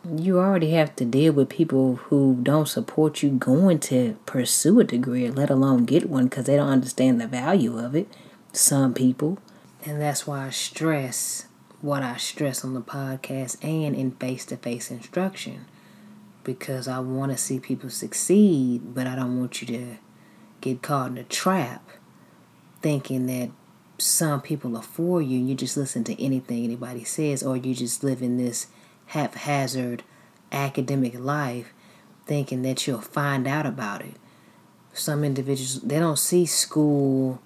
You 0.09 0.39
already 0.39 0.71
have 0.71 0.95
to 0.95 1.05
deal 1.05 1.33
with 1.33 1.49
people 1.49 1.97
who 1.97 2.39
don't 2.41 2.67
support 2.67 3.21
you 3.21 3.29
going 3.29 3.79
to 3.81 4.17
pursue 4.25 4.79
a 4.79 4.83
degree, 4.83 5.29
let 5.29 5.51
alone 5.51 5.85
get 5.85 6.09
one, 6.09 6.25
because 6.25 6.45
they 6.45 6.55
don't 6.55 6.69
understand 6.69 7.21
the 7.21 7.27
value 7.27 7.77
of 7.77 7.95
it. 7.95 8.07
Some 8.51 8.93
people. 8.95 9.37
And 9.85 10.01
that's 10.01 10.25
why 10.25 10.47
I 10.47 10.49
stress 10.49 11.45
what 11.81 12.03
I 12.03 12.17
stress 12.17 12.63
on 12.63 12.73
the 12.73 12.81
podcast 12.81 13.57
and 13.63 13.95
in 13.95 14.11
face 14.11 14.45
to 14.45 14.57
face 14.57 14.91
instruction. 14.91 15.65
Because 16.43 16.87
I 16.87 16.99
want 16.99 17.31
to 17.31 17.37
see 17.37 17.59
people 17.59 17.89
succeed, 17.89 18.95
but 18.95 19.07
I 19.07 19.15
don't 19.15 19.39
want 19.39 19.61
you 19.61 19.67
to 19.67 19.97
get 20.61 20.81
caught 20.81 21.11
in 21.11 21.17
a 21.17 21.23
trap 21.23 21.87
thinking 22.81 23.27
that 23.27 23.51
some 23.97 24.41
people 24.41 24.75
are 24.75 24.83
for 24.83 25.21
you 25.21 25.39
and 25.39 25.49
you 25.49 25.55
just 25.55 25.77
listen 25.77 26.03
to 26.03 26.23
anything 26.23 26.63
anybody 26.63 27.03
says 27.03 27.43
or 27.43 27.55
you 27.55 27.75
just 27.75 28.03
live 28.03 28.23
in 28.23 28.37
this 28.37 28.67
haphazard 29.11 30.03
academic 30.53 31.19
life 31.19 31.73
thinking 32.25 32.61
that 32.61 32.87
you'll 32.87 33.01
find 33.01 33.45
out 33.45 33.65
about 33.65 34.01
it. 34.01 34.15
Some 34.93 35.25
individuals 35.25 35.81
they 35.81 35.99
don't 35.99 36.19
see 36.19 36.45
school 36.45 37.41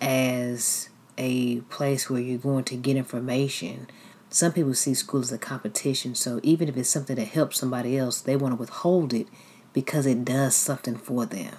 as 0.00 0.88
a 1.18 1.60
place 1.62 2.08
where 2.08 2.22
you're 2.22 2.38
going 2.38 2.64
to 2.64 2.76
get 2.76 2.96
information. 2.96 3.86
Some 4.30 4.52
people 4.52 4.72
see 4.72 4.94
school 4.94 5.20
as 5.20 5.30
a 5.30 5.36
competition 5.36 6.14
so 6.14 6.40
even 6.42 6.70
if 6.70 6.76
it's 6.78 6.88
something 6.88 7.16
that 7.16 7.28
helps 7.28 7.58
somebody 7.58 7.98
else 7.98 8.22
they 8.22 8.36
want 8.36 8.52
to 8.52 8.60
withhold 8.60 9.12
it 9.12 9.28
because 9.74 10.06
it 10.06 10.24
does 10.24 10.54
something 10.54 10.96
for 10.96 11.26
them. 11.26 11.54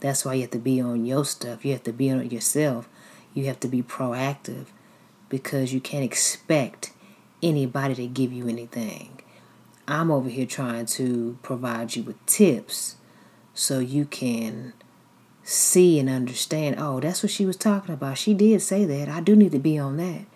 That's 0.00 0.26
why 0.26 0.34
you 0.34 0.42
have 0.42 0.50
to 0.50 0.58
be 0.58 0.78
on 0.78 1.06
your 1.06 1.24
stuff. 1.24 1.64
You 1.64 1.72
have 1.72 1.84
to 1.84 1.92
be 1.92 2.10
on 2.10 2.20
it 2.20 2.32
yourself. 2.32 2.86
You 3.32 3.46
have 3.46 3.60
to 3.60 3.68
be 3.68 3.82
proactive 3.82 4.66
because 5.30 5.72
you 5.72 5.80
can't 5.80 6.04
expect 6.04 6.92
anybody 7.42 7.94
to 7.94 8.06
give 8.06 8.32
you 8.32 8.48
anything. 8.48 9.22
I'm 9.88 10.10
over 10.10 10.28
here 10.28 10.46
trying 10.46 10.86
to 10.86 11.38
provide 11.42 11.96
you 11.96 12.02
with 12.02 12.24
tips 12.26 12.96
so 13.54 13.78
you 13.80 14.04
can 14.04 14.72
see 15.42 15.98
and 15.98 16.08
understand 16.08 16.76
oh, 16.78 17.00
that's 17.00 17.22
what 17.22 17.32
she 17.32 17.44
was 17.44 17.56
talking 17.56 17.94
about. 17.94 18.18
She 18.18 18.34
did 18.34 18.62
say 18.62 18.84
that. 18.84 19.08
I 19.08 19.20
do 19.20 19.34
need 19.34 19.52
to 19.52 19.58
be 19.58 19.78
on 19.78 19.96
that 19.96 20.26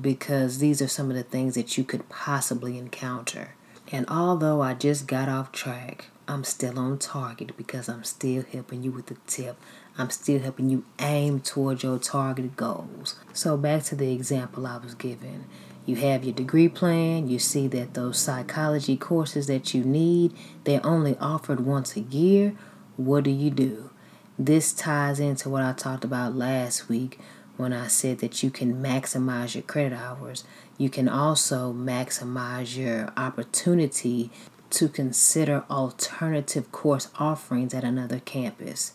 because 0.00 0.58
these 0.58 0.80
are 0.80 0.88
some 0.88 1.10
of 1.10 1.16
the 1.16 1.22
things 1.22 1.54
that 1.54 1.76
you 1.76 1.84
could 1.84 2.08
possibly 2.08 2.78
encounter. 2.78 3.54
And 3.90 4.08
although 4.08 4.62
I 4.62 4.74
just 4.74 5.06
got 5.06 5.28
off 5.28 5.52
track, 5.52 6.06
I'm 6.26 6.44
still 6.44 6.78
on 6.78 6.98
target 6.98 7.56
because 7.56 7.88
I'm 7.88 8.04
still 8.04 8.44
helping 8.50 8.82
you 8.82 8.90
with 8.90 9.06
the 9.06 9.16
tip. 9.26 9.56
I'm 9.98 10.10
still 10.10 10.40
helping 10.40 10.70
you 10.70 10.84
aim 10.98 11.40
towards 11.40 11.82
your 11.82 11.98
targeted 11.98 12.56
goals. 12.56 13.16
So, 13.32 13.56
back 13.56 13.84
to 13.84 13.94
the 13.94 14.12
example 14.12 14.66
I 14.66 14.78
was 14.78 14.94
given. 14.94 15.44
You 15.86 15.96
have 15.96 16.24
your 16.24 16.32
degree 16.32 16.68
plan, 16.68 17.28
you 17.28 17.38
see 17.38 17.68
that 17.68 17.94
those 17.94 18.18
psychology 18.18 18.96
courses 18.96 19.46
that 19.48 19.74
you 19.74 19.84
need, 19.84 20.32
they're 20.64 20.84
only 20.84 21.16
offered 21.18 21.60
once 21.60 21.96
a 21.96 22.00
year. 22.00 22.54
What 22.96 23.24
do 23.24 23.30
you 23.30 23.50
do? 23.50 23.90
This 24.38 24.72
ties 24.72 25.20
into 25.20 25.50
what 25.50 25.62
I 25.62 25.72
talked 25.72 26.04
about 26.04 26.34
last 26.34 26.88
week 26.88 27.18
when 27.56 27.72
I 27.72 27.86
said 27.86 28.18
that 28.18 28.42
you 28.42 28.50
can 28.50 28.82
maximize 28.82 29.54
your 29.54 29.62
credit 29.62 29.94
hours. 29.94 30.44
You 30.78 30.88
can 30.88 31.08
also 31.08 31.72
maximize 31.72 32.76
your 32.76 33.12
opportunity 33.16 34.30
to 34.70 34.88
consider 34.88 35.64
alternative 35.70 36.72
course 36.72 37.08
offerings 37.18 37.74
at 37.74 37.84
another 37.84 38.20
campus. 38.20 38.94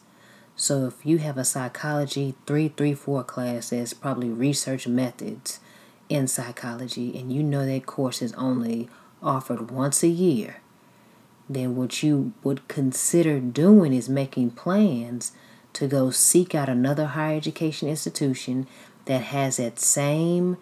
So 0.56 0.88
if 0.88 1.06
you 1.06 1.20
have 1.20 1.38
a 1.38 1.46
psychology 1.46 2.36
334 2.46 3.24
class 3.24 3.70
that's 3.70 3.94
probably 3.94 4.30
research 4.30 4.88
methods 4.88 5.62
in 6.10 6.28
psychology 6.28 7.18
and 7.18 7.32
you 7.32 7.44
know 7.44 7.66
that 7.66 7.86
course 7.86 8.22
is 8.22 8.34
only 8.34 8.90
offered 9.22 9.72
once 9.72 10.04
a 10.04 10.08
year, 10.08 10.58
then 11.48 11.76
what 11.76 12.04
you 12.04 12.34
would 12.44 12.68
consider 12.68 13.40
doing 13.40 13.94
is 13.94 14.10
making 14.10 14.52
plans 14.52 15.32
to 15.74 15.88
go 15.88 16.10
seek 16.10 16.56
out 16.56 16.68
another 16.68 17.08
higher 17.08 17.38
education 17.38 17.88
institution 17.88 18.68
that 19.06 19.22
has 19.22 19.58
that 19.58 19.80
same 19.80 20.58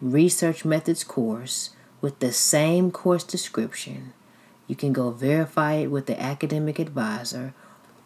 research 0.00 0.64
methods 0.64 1.04
course 1.04 1.70
with 2.00 2.18
the 2.18 2.32
same 2.32 2.90
course 2.90 3.24
description. 3.24 4.12
You 4.66 4.76
can 4.76 4.92
go 4.92 5.10
verify 5.10 5.74
it 5.74 5.90
with 5.90 6.06
the 6.06 6.20
academic 6.20 6.78
advisor, 6.78 7.54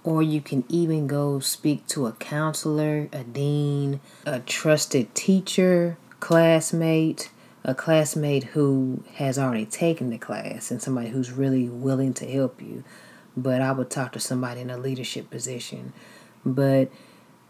or 0.04 0.22
you 0.22 0.40
can 0.40 0.64
even 0.68 1.06
go 1.06 1.40
speak 1.40 1.86
to 1.88 2.06
a 2.06 2.12
counselor, 2.12 3.08
a 3.12 3.24
dean, 3.24 4.00
a 4.24 4.40
trusted 4.40 5.14
teacher, 5.14 5.96
classmate, 6.20 7.30
a 7.64 7.74
classmate 7.74 8.44
who 8.44 9.02
has 9.14 9.38
already 9.38 9.66
taken 9.66 10.10
the 10.10 10.18
class, 10.18 10.70
and 10.70 10.82
somebody 10.82 11.08
who's 11.08 11.30
really 11.30 11.68
willing 11.68 12.14
to 12.14 12.26
help 12.26 12.60
you. 12.60 12.84
But 13.36 13.60
I 13.60 13.72
would 13.72 13.90
talk 13.90 14.12
to 14.12 14.20
somebody 14.20 14.60
in 14.60 14.70
a 14.70 14.78
leadership 14.78 15.30
position. 15.30 15.92
But 16.44 16.90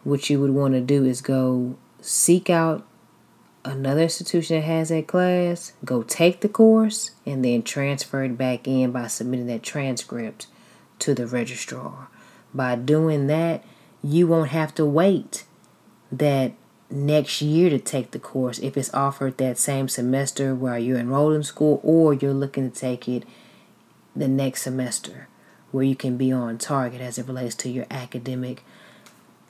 what 0.04 0.28
you 0.28 0.40
would 0.40 0.50
want 0.50 0.74
to 0.74 0.80
do 0.80 1.04
is 1.04 1.20
go 1.20 1.76
seek 2.00 2.50
out 2.50 2.86
another 3.64 4.02
institution 4.02 4.56
that 4.56 4.66
has 4.66 4.88
that 4.88 5.06
class, 5.06 5.72
go 5.84 6.02
take 6.02 6.40
the 6.40 6.48
course, 6.48 7.12
and 7.26 7.44
then 7.44 7.62
transfer 7.62 8.24
it 8.24 8.38
back 8.38 8.66
in 8.66 8.92
by 8.92 9.06
submitting 9.06 9.46
that 9.46 9.62
transcript 9.62 10.46
to 10.98 11.14
the 11.14 11.26
registrar. 11.26 12.08
By 12.54 12.76
doing 12.76 13.26
that, 13.26 13.64
you 14.02 14.26
won't 14.26 14.50
have 14.50 14.74
to 14.76 14.84
wait 14.84 15.44
that 16.10 16.52
next 16.90 17.42
year 17.42 17.68
to 17.70 17.78
take 17.78 18.12
the 18.12 18.18
course 18.18 18.58
if 18.58 18.76
it's 18.76 18.92
offered 18.94 19.36
that 19.38 19.58
same 19.58 19.88
semester 19.88 20.54
while 20.54 20.78
you're 20.78 20.98
enrolled 20.98 21.34
in 21.34 21.42
school 21.42 21.80
or 21.82 22.14
you're 22.14 22.32
looking 22.32 22.70
to 22.70 22.78
take 22.78 23.08
it 23.08 23.24
the 24.16 24.28
next 24.28 24.62
semester 24.62 25.28
where 25.70 25.84
you 25.84 25.94
can 25.94 26.16
be 26.16 26.32
on 26.32 26.56
target 26.56 27.00
as 27.00 27.18
it 27.18 27.26
relates 27.26 27.54
to 27.54 27.68
your 27.68 27.86
academic 27.90 28.62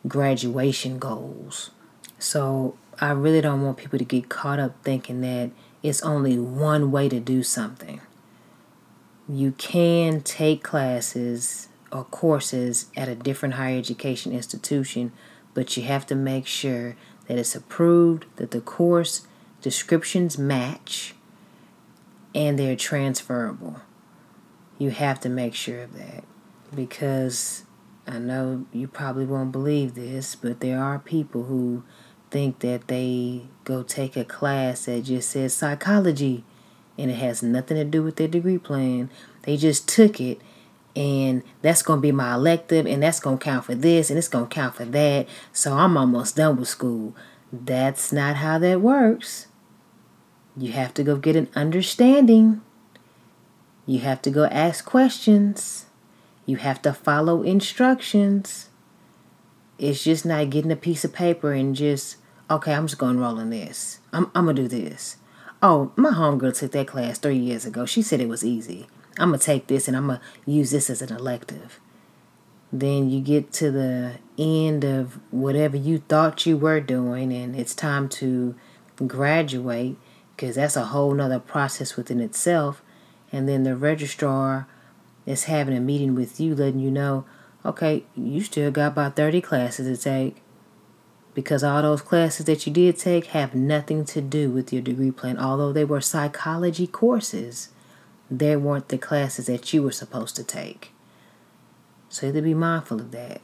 graduation 0.06 0.98
goals. 0.98 1.70
So 2.18 2.76
I 3.00 3.10
really 3.10 3.40
don't 3.40 3.62
want 3.62 3.78
people 3.78 3.98
to 3.98 4.04
get 4.04 4.28
caught 4.28 4.58
up 4.58 4.74
thinking 4.82 5.20
that 5.20 5.50
it's 5.82 6.02
only 6.02 6.38
one 6.38 6.90
way 6.90 7.08
to 7.08 7.20
do 7.20 7.42
something. 7.42 8.00
You 9.28 9.52
can 9.52 10.22
take 10.22 10.64
classes 10.64 11.68
or 11.92 12.04
courses 12.04 12.86
at 12.96 13.08
a 13.08 13.14
different 13.14 13.54
higher 13.54 13.78
education 13.78 14.32
institution, 14.32 15.12
but 15.54 15.76
you 15.76 15.84
have 15.84 16.06
to 16.06 16.14
make 16.14 16.46
sure 16.46 16.96
that 17.28 17.38
it's 17.38 17.54
approved, 17.54 18.24
that 18.36 18.50
the 18.50 18.60
course 18.60 19.26
descriptions 19.60 20.36
match, 20.36 21.14
and 22.34 22.58
they're 22.58 22.76
transferable. 22.76 23.80
You 24.78 24.90
have 24.90 25.20
to 25.20 25.28
make 25.28 25.54
sure 25.54 25.82
of 25.82 25.96
that 25.96 26.24
because 26.74 27.64
I 28.06 28.18
know 28.18 28.66
you 28.72 28.88
probably 28.88 29.26
won't 29.26 29.52
believe 29.52 29.94
this, 29.94 30.34
but 30.34 30.60
there 30.60 30.82
are 30.82 30.98
people 30.98 31.44
who 31.44 31.84
think 32.30 32.60
that 32.60 32.88
they 32.88 33.42
go 33.64 33.82
take 33.82 34.16
a 34.16 34.24
class 34.24 34.86
that 34.86 35.04
just 35.04 35.30
says 35.30 35.54
psychology 35.54 36.44
and 36.96 37.10
it 37.10 37.14
has 37.14 37.42
nothing 37.42 37.76
to 37.76 37.84
do 37.84 38.02
with 38.02 38.16
their 38.16 38.28
degree 38.28 38.58
plan. 38.58 39.10
They 39.42 39.56
just 39.56 39.88
took 39.88 40.20
it 40.20 40.40
and 40.98 41.44
that's 41.62 41.82
going 41.82 41.98
to 41.98 42.02
be 42.02 42.10
my 42.10 42.34
elective 42.34 42.84
and 42.84 43.04
that's 43.04 43.20
going 43.20 43.38
to 43.38 43.44
count 43.44 43.64
for 43.64 43.76
this 43.76 44.10
and 44.10 44.18
it's 44.18 44.26
going 44.26 44.48
to 44.48 44.54
count 44.54 44.74
for 44.74 44.84
that. 44.84 45.28
So 45.52 45.74
i'm 45.74 45.96
almost 45.96 46.34
done 46.36 46.56
with 46.56 46.68
school. 46.68 47.14
That's 47.52 48.12
not 48.12 48.36
how 48.36 48.58
that 48.58 48.80
works. 48.80 49.46
You 50.56 50.72
have 50.72 50.92
to 50.94 51.04
go 51.04 51.16
get 51.16 51.36
an 51.36 51.48
understanding. 51.54 52.62
You 53.86 54.00
have 54.00 54.20
to 54.22 54.30
go 54.30 54.46
ask 54.46 54.84
questions. 54.84 55.86
You 56.46 56.56
have 56.56 56.82
to 56.82 56.92
follow 56.92 57.42
instructions. 57.42 58.68
It's 59.78 60.02
just 60.02 60.26
not 60.26 60.50
getting 60.50 60.72
a 60.72 60.76
piece 60.76 61.04
of 61.04 61.12
paper 61.12 61.52
and 61.52 61.76
just 61.76 62.16
okay 62.50 62.72
i'm 62.74 62.86
just 62.86 62.98
going 62.98 63.14
to 63.14 63.22
roll 63.22 63.38
in 63.38 63.50
this. 63.50 64.00
I'm, 64.12 64.32
I'm 64.34 64.46
going 64.46 64.56
to 64.56 64.68
do 64.68 64.68
this. 64.68 65.18
Oh 65.62 65.92
my 65.94 66.10
homegirl 66.10 66.58
took 66.58 66.72
that 66.72 66.88
class 66.88 67.18
three 67.18 67.36
years 67.36 67.64
ago. 67.64 67.86
She 67.86 68.02
said 68.02 68.20
it 68.20 68.28
was 68.28 68.44
easy 68.44 68.88
I'm 69.18 69.30
going 69.30 69.40
to 69.40 69.44
take 69.44 69.66
this 69.66 69.88
and 69.88 69.96
I'm 69.96 70.06
going 70.06 70.20
to 70.20 70.50
use 70.50 70.70
this 70.70 70.90
as 70.90 71.02
an 71.02 71.14
elective. 71.14 71.80
Then 72.72 73.08
you 73.08 73.20
get 73.20 73.52
to 73.54 73.70
the 73.70 74.18
end 74.36 74.84
of 74.84 75.18
whatever 75.30 75.76
you 75.76 75.98
thought 75.98 76.44
you 76.44 76.56
were 76.56 76.80
doing, 76.80 77.32
and 77.32 77.56
it's 77.56 77.74
time 77.74 78.08
to 78.10 78.54
graduate 79.06 79.96
because 80.36 80.56
that's 80.56 80.76
a 80.76 80.86
whole 80.86 81.14
nother 81.14 81.38
process 81.38 81.96
within 81.96 82.20
itself. 82.20 82.82
And 83.32 83.48
then 83.48 83.62
the 83.62 83.74
registrar 83.74 84.68
is 85.24 85.44
having 85.44 85.76
a 85.76 85.80
meeting 85.80 86.14
with 86.14 86.40
you, 86.40 86.54
letting 86.54 86.80
you 86.80 86.90
know, 86.90 87.24
okay, 87.64 88.04
you 88.14 88.42
still 88.42 88.70
got 88.70 88.88
about 88.88 89.16
30 89.16 89.40
classes 89.40 89.98
to 89.98 90.02
take 90.02 90.36
because 91.34 91.62
all 91.62 91.82
those 91.82 92.02
classes 92.02 92.46
that 92.46 92.66
you 92.66 92.72
did 92.72 92.98
take 92.98 93.26
have 93.26 93.54
nothing 93.54 94.04
to 94.04 94.20
do 94.20 94.50
with 94.50 94.72
your 94.72 94.82
degree 94.82 95.10
plan, 95.10 95.38
although 95.38 95.72
they 95.72 95.84
were 95.84 96.00
psychology 96.00 96.86
courses 96.86 97.68
they 98.30 98.56
weren't 98.56 98.88
the 98.88 98.98
classes 98.98 99.46
that 99.46 99.72
you 99.72 99.82
were 99.82 99.92
supposed 99.92 100.36
to 100.36 100.44
take. 100.44 100.92
So 102.08 102.26
you 102.26 102.32
have 102.32 102.42
to 102.42 102.42
be 102.42 102.54
mindful 102.54 103.00
of 103.00 103.10
that. 103.12 103.40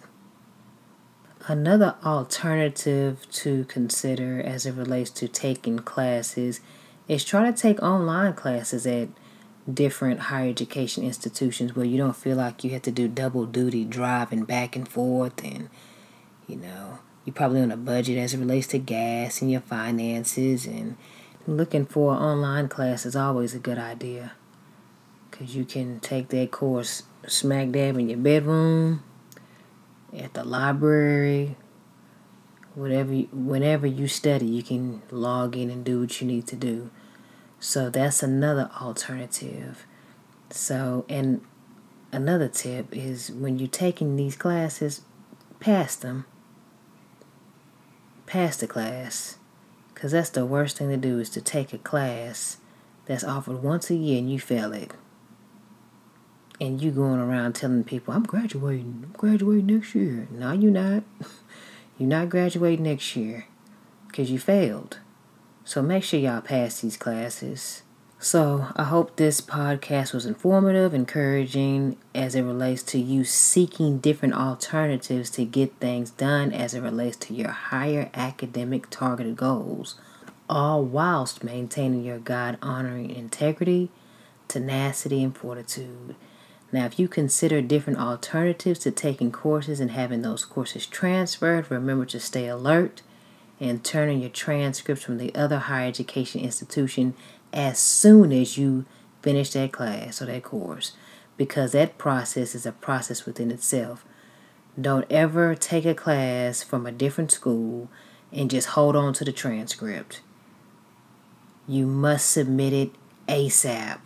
Another 1.47 1.97
alternative 2.05 3.27
to 3.33 3.65
consider 3.65 4.41
as 4.41 4.65
it 4.65 4.75
relates 4.75 5.11
to 5.11 5.29
taking 5.29 5.79
classes 5.79 6.61
is 7.07 7.25
try 7.25 7.51
to 7.51 7.57
take 7.57 7.83
online 7.83 8.33
classes 8.33 8.87
at 8.87 9.09
different 9.73 10.21
higher 10.21 10.49
education 10.49 11.05
institutions 11.05 11.75
where 11.75 11.85
you 11.85 11.99
don't 11.99 12.17
feel 12.17 12.37
like 12.37 12.65
you 12.65 12.71
have 12.71 12.83
to 12.83 12.91
do 12.91 13.09
double 13.09 13.47
duty 13.47 13.85
driving 13.85 14.45
back 14.45 14.77
and 14.77 14.89
forth 14.89 15.43
and 15.43 15.71
you 16.47 16.57
know 16.57 16.99
you're 17.25 17.33
probably 17.33 17.63
on 17.63 17.73
a 17.73 17.77
budget 17.77 18.19
as 18.19 18.35
it 18.35 18.39
relates 18.39 18.67
to 18.67 18.79
gas 18.79 19.41
and 19.41 19.51
your 19.51 19.63
finances 19.63 20.67
and 20.67 20.97
looking 21.47 21.87
for 21.87 22.13
online 22.13 22.69
class 22.69 23.07
is 23.07 23.17
always 23.17 23.55
a 23.55 23.59
good 23.59 23.79
idea 23.79 24.33
because 25.35 25.57
you 25.57 25.65
can 25.65 25.99
take 25.99 26.29
that 26.29 26.53
course 26.53 27.03
smack 27.27 27.73
dab 27.73 27.97
in 27.97 28.09
your 28.09 28.19
bedroom, 28.19 29.03
at 30.17 30.33
the 30.33 30.45
library, 30.45 31.57
whatever, 32.77 33.13
whenever 33.13 33.85
you 33.85 34.07
study, 34.07 34.47
you 34.47 34.63
can 34.63 35.03
log 35.11 35.57
in 35.57 35.71
and 35.71 35.85
do 35.85 36.01
what 36.01 36.21
you 36.21 36.27
need 36.29 36.47
to 36.47 36.55
do. 36.55 36.89
So 37.59 37.91
that's 37.91 38.23
another 38.23 38.71
alternative. 38.81 39.85
So, 40.51 41.05
and 41.09 41.41
another 42.13 42.47
tip 42.47 42.95
is 42.97 43.33
when 43.33 43.59
you're 43.59 43.67
taking 43.67 44.15
these 44.15 44.37
classes, 44.37 45.01
pass 45.59 45.97
them. 45.97 46.27
Pass 48.27 48.57
the 48.57 48.69
class. 48.69 49.37
Because 49.93 50.13
that's 50.13 50.31
the 50.31 50.47
worst 50.47 50.79
thing 50.79 50.91
to 50.91 50.97
do 50.97 51.19
is 51.19 51.29
to 51.31 51.41
take 51.41 51.73
a 51.73 51.79
class 51.79 52.59
that's 53.07 53.25
offered 53.25 53.65
once 53.65 53.91
a 53.91 53.97
year 53.97 54.19
and 54.19 54.31
you 54.31 54.39
fail 54.39 54.73
it 54.73 54.93
and 56.61 56.81
you 56.81 56.91
going 56.91 57.21
around 57.21 57.55
telling 57.55 57.85
people, 57.85 58.15
I'm 58.15 58.23
graduating, 58.23 59.05
I'm 59.05 59.15
graduating 59.17 59.67
next 59.67 59.95
year. 59.95 60.29
No, 60.31 60.53
you're 60.53 60.71
not. 60.71 61.05
You're 61.97 62.09
not 62.09 62.29
graduating 62.29 62.83
next 62.83 63.15
year 63.15 63.47
because 64.09 64.29
you 64.29 64.41
failed. 64.41 64.99
So 65.65 65.81
make 65.81 66.03
sure 66.03 66.19
y'all 66.19 66.41
pass 66.41 66.81
these 66.81 66.97
classes. 66.97 67.85
So 68.19 68.69
I 68.75 68.85
hope 68.85 69.17
this 69.17 69.41
podcast 69.41 70.15
was 70.15 70.27
informative, 70.27 70.95
encouraging 70.95 71.99
as 72.15 72.35
it 72.35 72.43
relates 72.43 72.83
to 72.85 72.99
you 72.99 73.23
seeking 73.23 73.99
different 73.99 74.35
alternatives 74.35 75.31
to 75.31 75.45
get 75.45 75.75
things 75.75 76.11
done 76.11 76.51
as 76.53 76.75
it 76.75 76.81
relates 76.81 77.17
to 77.19 77.35
your 77.35 77.51
higher 77.51 78.11
academic 78.15 78.89
targeted 78.89 79.37
goals, 79.37 79.97
all 80.49 80.83
whilst 80.85 81.45
maintaining 81.45 82.03
your 82.03 82.19
God 82.19 82.57
honoring 82.63 83.11
integrity, 83.11 83.91
tenacity, 84.49 85.23
and 85.23 85.37
fortitude. 85.37 86.17
Now, 86.75 86.87
if 86.87 86.99
you 86.99 87.07
consider 87.07 87.63
different 87.63 88.01
alternatives 88.01 88.81
to 88.81 88.91
taking 88.91 89.31
courses 89.31 89.79
and 89.79 89.93
having 89.93 90.23
those 90.23 90.45
courses 90.45 90.87
transferred, 90.87 91.71
remember 91.71 92.05
to 92.07 92.19
stay 92.19 92.49
alert 92.49 93.01
and 93.61 93.85
turn 93.85 94.09
in 94.09 94.21
your 94.21 94.31
transcripts 94.31 95.05
from 95.05 95.19
the 95.19 95.33
other 95.37 95.61
higher 95.61 95.87
education 95.87 96.41
institution 96.41 97.15
as 97.53 97.79
soon 97.79 98.33
as 98.33 98.59
you 98.59 98.87
finish 99.23 99.51
that 99.51 99.71
class 99.71 100.21
or 100.21 100.27
that 100.27 100.43
course 100.43 100.95
because 101.37 101.71
that 101.71 101.97
process 101.97 102.57
is 102.57 102.67
a 102.67 102.73
process 102.73 103.25
within 103.25 103.53
itself. 103.53 104.05
Don't 104.79 105.07
ever 105.09 105.55
take 105.55 105.85
a 105.85 105.95
class 105.95 106.65
from 106.65 106.87
a 106.87 106.93
different 106.93 107.31
school 107.31 107.89
and 108.33 108.51
just 108.51 108.71
hold 108.71 108.97
on 108.97 109.13
to 109.13 109.25
the 109.25 109.31
transcript. 109.31 110.23
You 111.69 111.87
must 111.87 112.29
submit 112.29 112.73
it 112.73 112.91
ASAP. 113.29 114.01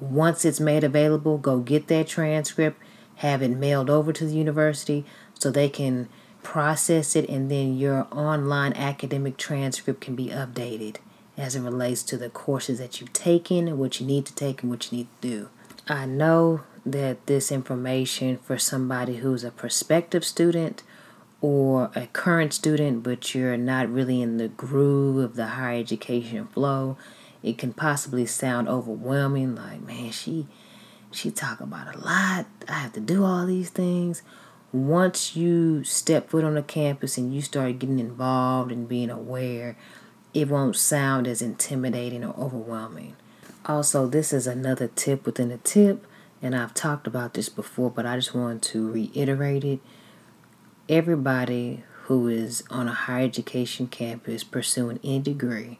Once 0.00 0.44
it's 0.44 0.60
made 0.60 0.84
available, 0.84 1.38
go 1.38 1.58
get 1.58 1.88
that 1.88 2.06
transcript, 2.06 2.80
have 3.16 3.42
it 3.42 3.48
mailed 3.48 3.90
over 3.90 4.12
to 4.12 4.24
the 4.24 4.34
university 4.34 5.04
so 5.34 5.50
they 5.50 5.68
can 5.68 6.08
process 6.42 7.16
it, 7.16 7.28
and 7.28 7.50
then 7.50 7.76
your 7.76 8.06
online 8.12 8.72
academic 8.74 9.36
transcript 9.36 10.00
can 10.00 10.14
be 10.14 10.26
updated 10.26 10.96
as 11.36 11.54
it 11.54 11.60
relates 11.60 12.02
to 12.02 12.16
the 12.16 12.30
courses 12.30 12.78
that 12.78 13.00
you've 13.00 13.12
taken, 13.12 13.78
what 13.78 14.00
you 14.00 14.06
need 14.06 14.24
to 14.26 14.34
take, 14.34 14.62
and 14.62 14.70
what 14.70 14.90
you 14.90 14.98
need 14.98 15.08
to 15.20 15.28
do. 15.28 15.48
I 15.88 16.06
know 16.06 16.62
that 16.84 17.26
this 17.26 17.52
information 17.52 18.38
for 18.38 18.58
somebody 18.58 19.16
who's 19.16 19.44
a 19.44 19.50
prospective 19.50 20.24
student 20.24 20.82
or 21.40 21.90
a 21.94 22.06
current 22.08 22.52
student, 22.52 23.02
but 23.02 23.34
you're 23.34 23.56
not 23.56 23.88
really 23.88 24.20
in 24.20 24.38
the 24.38 24.48
groove 24.48 25.16
of 25.22 25.36
the 25.36 25.46
higher 25.46 25.78
education 25.78 26.46
flow, 26.48 26.96
it 27.42 27.58
can 27.58 27.72
possibly 27.72 28.26
sound 28.26 28.68
overwhelming 28.68 29.54
like 29.54 29.80
man 29.82 30.10
she 30.10 30.46
she 31.10 31.30
talk 31.30 31.60
about 31.60 31.94
a 31.94 31.98
lot. 31.98 32.46
I 32.68 32.72
have 32.72 32.92
to 32.92 33.00
do 33.00 33.24
all 33.24 33.46
these 33.46 33.70
things. 33.70 34.22
Once 34.72 35.34
you 35.34 35.82
step 35.82 36.28
foot 36.28 36.44
on 36.44 36.54
the 36.54 36.62
campus 36.62 37.16
and 37.16 37.34
you 37.34 37.40
start 37.40 37.78
getting 37.78 37.98
involved 37.98 38.70
and 38.70 38.88
being 38.88 39.10
aware 39.10 39.76
it 40.34 40.48
won't 40.48 40.76
sound 40.76 41.26
as 41.26 41.40
intimidating 41.40 42.22
or 42.22 42.34
overwhelming. 42.36 43.16
Also 43.64 44.06
this 44.06 44.32
is 44.32 44.46
another 44.46 44.88
tip 44.88 45.24
within 45.24 45.50
a 45.50 45.56
tip 45.58 46.06
and 46.42 46.54
i've 46.54 46.74
talked 46.74 47.06
about 47.06 47.34
this 47.34 47.48
before 47.48 47.90
but 47.90 48.06
i 48.06 48.14
just 48.14 48.34
want 48.34 48.62
to 48.62 48.90
reiterate 48.90 49.64
it. 49.64 49.80
Everybody 50.88 51.82
who 52.04 52.28
is 52.28 52.62
on 52.70 52.88
a 52.88 52.92
higher 52.92 53.24
education 53.24 53.86
campus 53.86 54.44
pursuing 54.44 55.00
any 55.02 55.20
degree 55.20 55.78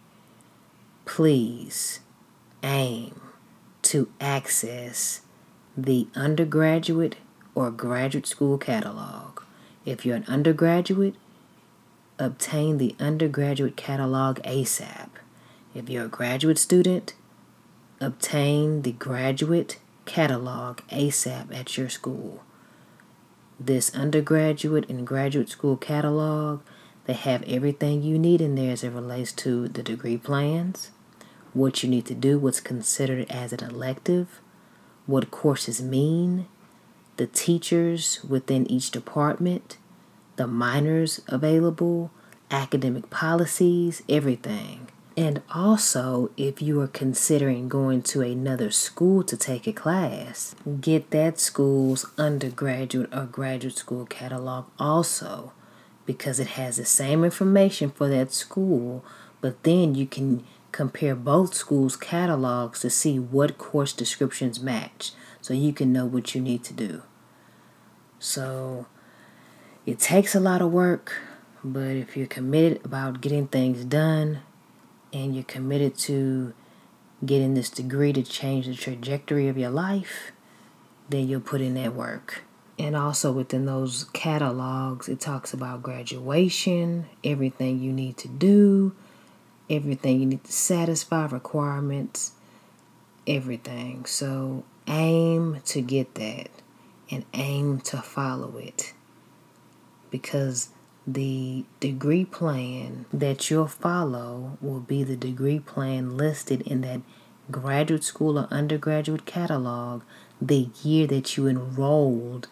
please 1.08 2.00
aim 2.62 3.20
to 3.80 4.08
access 4.20 5.22
the 5.76 6.06
undergraduate 6.14 7.16
or 7.54 7.70
graduate 7.70 8.26
school 8.26 8.58
catalog. 8.58 9.40
If 9.84 10.04
you're 10.04 10.16
an 10.16 10.26
undergraduate, 10.28 11.14
obtain 12.18 12.76
the 12.76 12.94
undergraduate 13.00 13.74
catalog 13.74 14.38
ASAP. 14.40 15.08
If 15.74 15.88
you're 15.88 16.04
a 16.04 16.08
graduate 16.08 16.58
student, 16.58 17.14
obtain 18.00 18.82
the 18.82 18.92
graduate 18.92 19.78
catalog 20.04 20.80
ASAP 20.90 21.52
at 21.52 21.76
your 21.76 21.88
school. 21.88 22.44
This 23.58 23.92
undergraduate 23.94 24.88
and 24.90 25.06
graduate 25.06 25.48
school 25.48 25.78
catalog, 25.78 26.60
they 27.06 27.14
have 27.14 27.42
everything 27.44 28.02
you 28.02 28.18
need 28.18 28.42
in 28.42 28.54
there 28.54 28.72
as 28.72 28.84
it 28.84 28.90
relates 28.90 29.32
to 29.32 29.68
the 29.68 29.82
degree 29.82 30.18
plans, 30.18 30.90
what 31.54 31.82
you 31.82 31.88
need 31.88 32.06
to 32.06 32.14
do, 32.14 32.38
what's 32.38 32.61
considered 32.61 33.30
as 33.30 33.52
an 33.52 33.64
elective, 33.64 34.40
what 35.06 35.30
courses 35.30 35.82
mean, 35.82 36.46
the 37.16 37.26
teachers 37.26 38.22
within 38.24 38.70
each 38.70 38.90
department, 38.90 39.78
the 40.37 40.46
minors 40.46 41.20
available, 41.28 42.11
academic 42.50 43.11
policies, 43.11 44.02
everything. 44.08 44.88
And 45.16 45.42
also, 45.52 46.30
if 46.37 46.62
you 46.62 46.80
are 46.80 46.87
considering 46.87 47.68
going 47.68 48.02
to 48.02 48.20
another 48.20 48.70
school 48.70 49.24
to 49.24 49.37
take 49.37 49.66
a 49.66 49.72
class, 49.72 50.54
get 50.80 51.11
that 51.11 51.40
school's 51.40 52.06
undergraduate 52.16 53.12
or 53.12 53.24
graduate 53.24 53.76
school 53.76 54.06
catalog 54.06 54.66
also 54.78 55.52
because 56.06 56.38
it 56.38 56.46
has 56.46 56.76
the 56.76 56.84
same 56.84 57.24
information 57.24 57.90
for 57.90 58.08
that 58.08 58.32
school, 58.32 59.04
but 59.40 59.62
then 59.64 59.94
you 59.96 60.06
can 60.06 60.44
compare 60.78 61.16
both 61.16 61.54
schools' 61.54 61.96
catalogs 61.96 62.82
to 62.82 62.88
see 62.88 63.18
what 63.18 63.58
course 63.58 63.92
descriptions 63.92 64.60
match. 64.60 65.10
so 65.40 65.52
you 65.52 65.72
can 65.72 65.92
know 65.92 66.06
what 66.06 66.36
you 66.36 66.40
need 66.40 66.62
to 66.62 66.72
do. 66.72 67.02
So 68.20 68.86
it 69.86 69.98
takes 69.98 70.36
a 70.36 70.40
lot 70.40 70.62
of 70.62 70.70
work, 70.70 71.20
but 71.64 71.96
if 71.96 72.16
you're 72.16 72.28
committed 72.28 72.84
about 72.84 73.20
getting 73.20 73.48
things 73.48 73.84
done 73.84 74.40
and 75.12 75.34
you're 75.34 75.52
committed 75.56 75.98
to 76.06 76.54
getting 77.26 77.54
this 77.54 77.70
degree 77.70 78.12
to 78.12 78.22
change 78.22 78.66
the 78.66 78.74
trajectory 78.76 79.48
of 79.48 79.58
your 79.58 79.70
life, 79.70 80.30
then 81.08 81.26
you'll 81.28 81.40
put 81.40 81.60
in 81.60 81.74
that 81.74 81.92
work. 81.96 82.42
And 82.78 82.94
also 82.94 83.32
within 83.32 83.66
those 83.66 84.04
catalogs, 84.12 85.08
it 85.08 85.18
talks 85.18 85.52
about 85.52 85.82
graduation, 85.82 87.06
everything 87.24 87.80
you 87.80 87.92
need 87.92 88.16
to 88.18 88.28
do, 88.28 88.94
everything 89.70 90.20
you 90.20 90.26
need 90.26 90.44
to 90.44 90.52
satisfy, 90.52 91.26
requirements, 91.26 92.33
everything. 93.26 94.04
So 94.07 94.64
aim 94.87 95.61
to 95.66 95.81
get 95.81 96.14
that 96.14 96.48
and 97.11 97.24
aim 97.35 97.81
to 97.81 97.98
follow 97.98 98.57
it. 98.57 98.92
Because 100.11 100.70
the 101.07 101.64
degree 101.81 102.24
plan 102.24 103.07
that 103.12 103.50
you'll 103.50 103.66
follow 103.66 104.59
will 104.61 104.81
be 104.81 105.04
the 105.04 105.16
degree 105.16 105.59
plan 105.59 106.16
listed 106.16 106.62
in 106.62 106.83
that 106.83 107.00
graduate 107.50 108.04
school 108.04 108.38
or 108.38 108.48
undergraduate 108.50 109.24
catalog 109.24 110.02
the 110.40 110.68
year 110.83 111.07
that 111.07 111.37
you 111.37 111.46
enrolled 111.46 112.48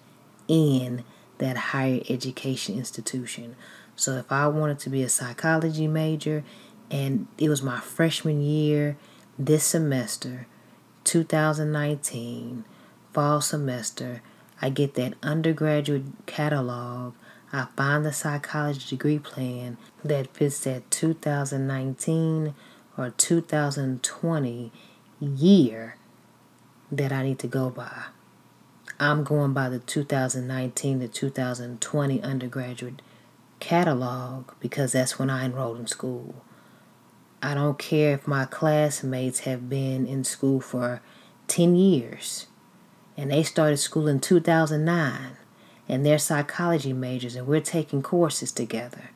in 0.48 1.04
that 1.38 1.56
higher 1.56 2.00
education 2.08 2.76
institution. 2.76 3.56
So 3.94 4.12
if 4.12 4.30
I 4.32 4.46
wanted 4.48 4.78
to 4.80 4.90
be 4.90 5.02
a 5.02 5.08
psychology 5.08 5.86
major 5.86 6.44
and 6.90 7.26
it 7.38 7.48
was 7.48 7.62
my 7.62 7.80
freshman 7.80 8.40
year 8.40 8.96
this 9.38 9.64
semester, 9.64 10.46
2019, 11.04 12.64
fall 13.12 13.40
semester, 13.40 14.22
I 14.62 14.70
get 14.70 14.94
that 14.94 15.14
undergraduate 15.22 16.04
catalog. 16.24 17.14
I 17.52 17.66
find 17.76 18.04
the 18.04 18.12
psychology 18.12 18.86
degree 18.88 19.18
plan 19.18 19.76
that 20.02 20.34
fits 20.34 20.60
that 20.60 20.90
2019 20.90 22.54
or 22.96 23.10
2020 23.10 24.72
year 25.20 25.96
that 26.90 27.12
I 27.12 27.22
need 27.22 27.38
to 27.40 27.46
go 27.46 27.68
by. 27.68 28.04
I'm 28.98 29.22
going 29.22 29.52
by 29.52 29.68
the 29.68 29.78
2019 29.78 31.00
to 31.00 31.08
2020 31.08 32.22
undergraduate 32.22 33.02
catalog 33.60 34.52
because 34.60 34.92
that's 34.92 35.18
when 35.18 35.28
I 35.28 35.44
enrolled 35.44 35.78
in 35.78 35.86
school. 35.86 36.42
I 37.42 37.54
don't 37.54 37.78
care 37.78 38.14
if 38.14 38.26
my 38.26 38.44
classmates 38.44 39.40
have 39.40 39.68
been 39.68 40.06
in 40.06 40.24
school 40.24 40.60
for 40.60 41.00
10 41.48 41.76
years 41.76 42.46
and 43.16 43.30
they 43.30 43.42
started 43.42 43.76
school 43.76 44.08
in 44.08 44.20
2009 44.20 45.36
and 45.88 46.04
they're 46.04 46.18
psychology 46.18 46.92
majors 46.92 47.36
and 47.36 47.46
we're 47.46 47.60
taking 47.60 48.02
courses 48.02 48.52
together. 48.52 49.10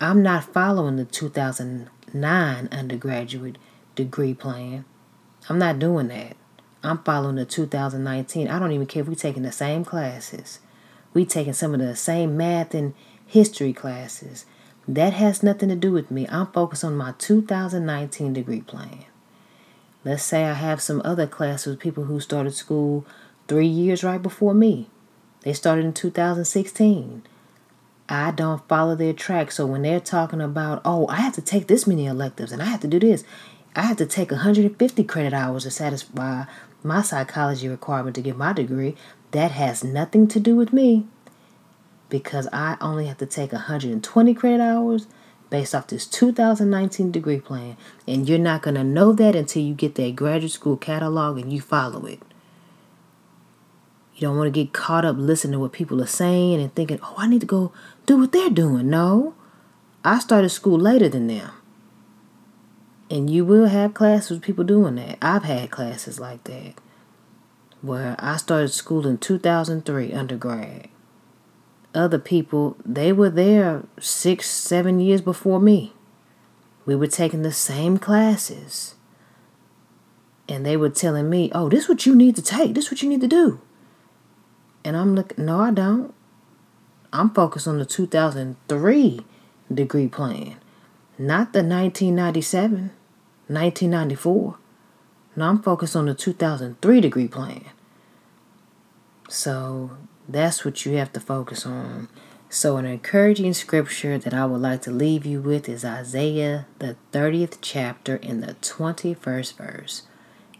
I'm 0.00 0.22
not 0.22 0.52
following 0.52 0.96
the 0.96 1.04
2009 1.04 2.68
undergraduate 2.70 3.58
degree 3.94 4.34
plan. 4.34 4.84
I'm 5.48 5.58
not 5.58 5.78
doing 5.78 6.08
that. 6.08 6.36
I'm 6.82 6.98
following 7.04 7.36
the 7.36 7.44
2019. 7.44 8.48
I 8.48 8.58
don't 8.58 8.72
even 8.72 8.86
care 8.86 9.02
if 9.02 9.08
we're 9.08 9.14
taking 9.14 9.44
the 9.44 9.52
same 9.52 9.84
classes. 9.84 10.58
We 11.14 11.24
taking 11.24 11.52
some 11.52 11.74
of 11.74 11.80
the 11.80 11.94
same 11.94 12.36
math 12.36 12.74
and 12.74 12.94
history 13.26 13.72
classes. 13.72 14.44
That 14.88 15.12
has 15.12 15.42
nothing 15.42 15.68
to 15.68 15.76
do 15.76 15.92
with 15.92 16.10
me. 16.10 16.26
I'm 16.28 16.48
focused 16.48 16.84
on 16.84 16.96
my 16.96 17.14
2019 17.18 18.32
degree 18.32 18.62
plan. 18.62 19.04
Let's 20.04 20.24
say 20.24 20.44
I 20.44 20.54
have 20.54 20.82
some 20.82 21.00
other 21.04 21.28
classes 21.28 21.66
with 21.66 21.80
people 21.80 22.04
who 22.04 22.18
started 22.18 22.54
school 22.54 23.06
three 23.46 23.66
years 23.66 24.02
right 24.02 24.20
before 24.20 24.54
me. 24.54 24.88
They 25.42 25.52
started 25.52 25.84
in 25.84 25.92
2016. 25.92 27.22
I 28.08 28.30
don't 28.32 28.66
follow 28.68 28.96
their 28.96 29.12
track. 29.12 29.52
So 29.52 29.66
when 29.66 29.82
they're 29.82 30.00
talking 30.00 30.40
about, 30.40 30.82
oh, 30.84 31.06
I 31.06 31.16
have 31.16 31.34
to 31.34 31.42
take 31.42 31.68
this 31.68 31.86
many 31.86 32.06
electives 32.06 32.50
and 32.50 32.60
I 32.60 32.66
have 32.66 32.80
to 32.80 32.88
do 32.88 32.98
this, 32.98 33.22
I 33.76 33.82
have 33.82 33.96
to 33.98 34.06
take 34.06 34.32
150 34.32 35.04
credit 35.04 35.32
hours 35.32 35.62
to 35.62 35.70
satisfy 35.70 36.44
my 36.82 37.02
psychology 37.02 37.68
requirement 37.68 38.16
to 38.16 38.22
get 38.22 38.36
my 38.36 38.52
degree, 38.52 38.96
that 39.30 39.52
has 39.52 39.84
nothing 39.84 40.26
to 40.28 40.40
do 40.40 40.56
with 40.56 40.72
me 40.72 41.06
because 42.12 42.46
I 42.52 42.76
only 42.82 43.06
have 43.06 43.16
to 43.18 43.26
take 43.26 43.52
120 43.52 44.34
credit 44.34 44.60
hours 44.60 45.06
based 45.48 45.74
off 45.74 45.86
this 45.86 46.06
2019 46.06 47.10
degree 47.10 47.40
plan. 47.40 47.78
And 48.06 48.28
you're 48.28 48.38
not 48.38 48.60
going 48.60 48.74
to 48.74 48.84
know 48.84 49.14
that 49.14 49.34
until 49.34 49.62
you 49.62 49.72
get 49.72 49.94
that 49.94 50.14
graduate 50.14 50.52
school 50.52 50.76
catalog 50.76 51.38
and 51.38 51.50
you 51.50 51.62
follow 51.62 52.04
it. 52.04 52.20
You 54.14 54.28
don't 54.28 54.36
want 54.36 54.52
to 54.52 54.64
get 54.64 54.74
caught 54.74 55.06
up 55.06 55.16
listening 55.18 55.54
to 55.54 55.58
what 55.58 55.72
people 55.72 56.02
are 56.02 56.06
saying 56.06 56.60
and 56.60 56.74
thinking, 56.74 57.00
oh, 57.02 57.14
I 57.16 57.28
need 57.28 57.40
to 57.40 57.46
go 57.46 57.72
do 58.04 58.18
what 58.18 58.32
they're 58.32 58.50
doing. 58.50 58.90
No, 58.90 59.34
I 60.04 60.18
started 60.18 60.50
school 60.50 60.78
later 60.78 61.08
than 61.08 61.28
them. 61.28 61.50
And 63.10 63.30
you 63.30 63.46
will 63.46 63.68
have 63.68 63.94
classes 63.94 64.32
with 64.32 64.42
people 64.42 64.64
doing 64.64 64.96
that. 64.96 65.16
I've 65.22 65.44
had 65.44 65.70
classes 65.70 66.20
like 66.20 66.44
that 66.44 66.74
where 67.80 68.16
I 68.18 68.36
started 68.36 68.68
school 68.68 69.06
in 69.06 69.16
2003 69.16 70.12
undergrad. 70.12 70.88
Other 71.94 72.18
people, 72.18 72.76
they 72.84 73.12
were 73.12 73.30
there 73.30 73.82
six, 74.00 74.48
seven 74.48 74.98
years 75.00 75.20
before 75.20 75.60
me. 75.60 75.92
We 76.86 76.96
were 76.96 77.06
taking 77.06 77.42
the 77.42 77.52
same 77.52 77.98
classes. 77.98 78.94
And 80.48 80.66
they 80.66 80.76
were 80.76 80.90
telling 80.90 81.30
me, 81.30 81.50
oh, 81.54 81.68
this 81.68 81.84
is 81.84 81.88
what 81.88 82.06
you 82.06 82.14
need 82.14 82.34
to 82.36 82.42
take. 82.42 82.74
This 82.74 82.86
is 82.86 82.90
what 82.90 83.02
you 83.02 83.08
need 83.08 83.20
to 83.20 83.28
do. 83.28 83.60
And 84.84 84.96
I'm 84.96 85.14
like, 85.14 85.38
no, 85.38 85.60
I 85.60 85.70
don't. 85.70 86.12
I'm 87.12 87.30
focused 87.30 87.68
on 87.68 87.78
the 87.78 87.84
2003 87.84 89.20
degree 89.72 90.08
plan, 90.08 90.56
not 91.18 91.52
the 91.52 91.62
1997. 91.62 92.90
1994. 93.48 94.56
Now 95.36 95.48
I'm 95.48 95.62
focused 95.62 95.96
on 95.96 96.06
the 96.06 96.14
2003 96.14 97.00
degree 97.00 97.28
plan. 97.28 97.64
So 99.28 99.90
that's 100.28 100.64
what 100.64 100.84
you 100.84 100.96
have 100.96 101.12
to 101.12 101.20
focus 101.20 101.66
on. 101.66 102.08
So, 102.48 102.76
an 102.76 102.84
encouraging 102.84 103.54
scripture 103.54 104.18
that 104.18 104.34
I 104.34 104.44
would 104.44 104.60
like 104.60 104.82
to 104.82 104.90
leave 104.90 105.24
you 105.24 105.40
with 105.40 105.68
is 105.68 105.86
Isaiah, 105.86 106.66
the 106.78 106.96
30th 107.10 107.58
chapter, 107.62 108.16
in 108.16 108.40
the 108.40 108.54
21st 108.60 109.56
verse. 109.56 110.02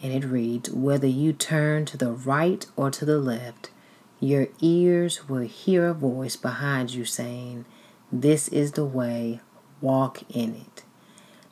And 0.03 0.12
it 0.12 0.27
reads 0.27 0.70
Whether 0.70 1.07
you 1.07 1.35
turn 1.35 1.85
to 1.87 1.98
the 1.98 2.11
right 2.11 2.64
or 2.77 2.90
to 2.90 3.05
the 3.05 3.18
left, 3.18 3.70
your 4.20 4.48
ears 4.61 5.29
will 5.29 5.42
hear 5.42 5.87
a 5.88 5.94
voice 5.94 6.35
behind 6.35 6.94
you 6.94 7.05
saying, 7.05 7.66
This 8.11 8.48
is 8.48 8.72
the 8.72 8.87
way, 8.87 9.40
walk 9.83 10.22
in 10.35 10.55
it. 10.55 10.85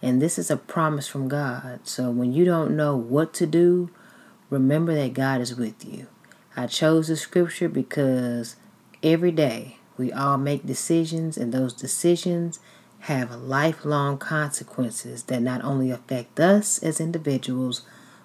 And 0.01 0.23
this 0.23 0.39
is 0.39 0.51
a 0.51 0.57
promise 0.57 1.07
from 1.07 1.29
God. 1.29 1.81
So 1.85 2.11
when 2.11 2.33
you 2.33 2.45
don't 2.45 2.77
know 2.77 2.97
what 2.97 3.35
to 3.35 3.47
do, 3.47 3.91
remember 4.49 4.95
that 4.95 5.13
God 5.13 5.41
is 5.43 5.55
with 5.55 5.85
you. 5.85 6.07
I 6.57 6.67
chose 6.67 7.09
the 7.09 7.17
scripture 7.17 7.69
because 7.69 8.57
every 9.03 9.31
day 9.31 9.77
we 9.97 10.13
all 10.13 10.39
make 10.39 10.67
decisions, 10.67 11.37
and 11.37 11.53
those 11.53 11.73
decisions 11.73 12.59
have 13.01 13.35
lifelong 13.35 14.19
consequences 14.19 15.25
that 15.25 15.43
not 15.43 15.63
only 15.65 15.91
affect 15.91 16.41
us 16.41 16.83
as 16.83 17.01
individuals, 17.01 17.83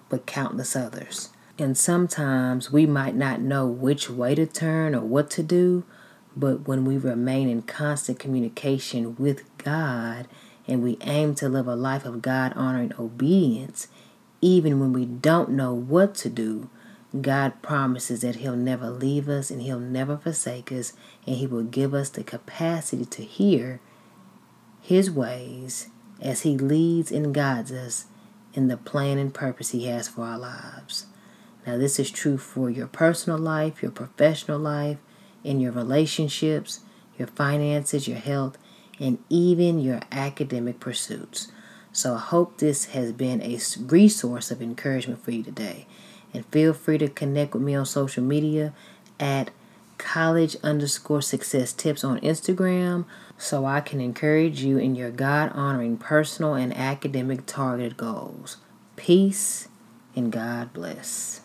but 0.10 0.26
countless 0.26 0.76
others. 0.76 1.30
And 1.58 1.78
sometimes 1.78 2.72
we 2.72 2.86
might 2.86 3.16
not 3.16 3.40
know 3.40 3.66
which 3.68 4.10
way 4.10 4.36
to 4.36 4.46
turn 4.46 4.94
or 4.94 5.02
what 5.02 5.30
to 5.32 5.44
do, 5.44 5.84
but 6.36 6.68
when 6.68 6.84
we 6.84 6.98
remain 6.98 7.48
in 7.48 7.62
constant 7.62 8.20
communication 8.20 9.16
with 9.16 9.44
God 9.58 10.28
and 10.68 10.84
we 10.84 10.98
aim 11.02 11.36
to 11.36 11.48
live 11.48 11.68
a 11.68 11.76
life 11.76 12.04
of 12.04 12.22
God 12.22 12.52
honoring 12.56 12.92
obedience, 13.00 13.88
even 14.42 14.80
when 14.80 14.92
we 14.92 15.06
don't 15.06 15.52
know 15.52 15.74
what 15.74 16.16
to 16.16 16.30
do, 16.30 16.70
God 17.22 17.62
promises 17.62 18.22
that 18.22 18.38
He'll 18.38 18.56
never 18.56 18.90
leave 18.90 19.30
us 19.30 19.50
and 19.50 19.62
He'll 19.62 19.80
never 19.80 20.18
forsake 20.18 20.72
us, 20.72 20.94
and 21.26 21.38
He 21.38 21.48
will 21.48 21.64
give 21.64 21.94
us 21.94 22.10
the 22.10 22.24
capacity 22.24 23.06
to 23.06 23.24
hear 23.24 23.80
His 24.82 25.10
ways 25.10 25.90
as 26.22 26.42
He 26.42 26.58
leads 26.58 27.12
and 27.12 27.34
guides 27.34 27.72
us 27.72 28.06
in 28.54 28.68
the 28.68 28.78
plan 28.78 29.18
and 29.18 29.34
purpose 29.34 29.72
He 29.72 29.86
has 29.86 30.08
for 30.08 30.24
our 30.24 30.40
lives. 30.40 31.06
Now, 31.66 31.78
this 31.78 32.00
is 32.00 32.12
true 32.12 32.38
for 32.38 32.70
your 32.70 32.88
personal 32.88 33.40
life, 33.40 33.82
your 33.82 33.92
professional 33.92 34.60
life, 34.60 34.98
in 35.44 35.60
your 35.60 35.72
relationships, 35.72 36.82
your 37.18 37.28
finances, 37.28 38.08
your 38.08 38.18
health, 38.18 38.58
and 39.00 39.20
even 39.30 39.80
your 39.80 40.02
academic 40.12 40.80
pursuits. 40.80 41.52
So 41.92 42.16
I 42.16 42.20
hope 42.20 42.58
this 42.58 42.86
has 42.86 43.14
been 43.14 43.42
a 43.42 43.60
resource 43.80 44.52
of 44.52 44.62
encouragement 44.62 45.24
for 45.24 45.32
you 45.32 45.44
today. 45.44 45.88
And 46.36 46.46
feel 46.48 46.74
free 46.74 46.98
to 46.98 47.08
connect 47.08 47.54
with 47.54 47.64
me 47.64 47.76
on 47.76 47.86
social 47.86 48.24
media 48.24 48.74
at 49.20 49.52
college 49.98 50.58
underscore 50.62 51.22
success 51.22 51.72
tips 51.72 52.04
on 52.04 52.20
Instagram 52.20 53.06
so 53.38 53.66
I 53.66 53.80
can 53.80 54.02
encourage 54.02 54.62
you 54.62 54.78
in 54.78 54.96
your 54.96 55.12
God 55.12 55.52
honoring 55.54 55.98
personal 55.98 56.54
and 56.54 56.76
academic 56.76 57.46
targeted 57.46 57.96
goals. 57.96 58.58
Peace 58.96 59.70
and 60.16 60.32
God 60.32 60.74
bless. 60.74 61.45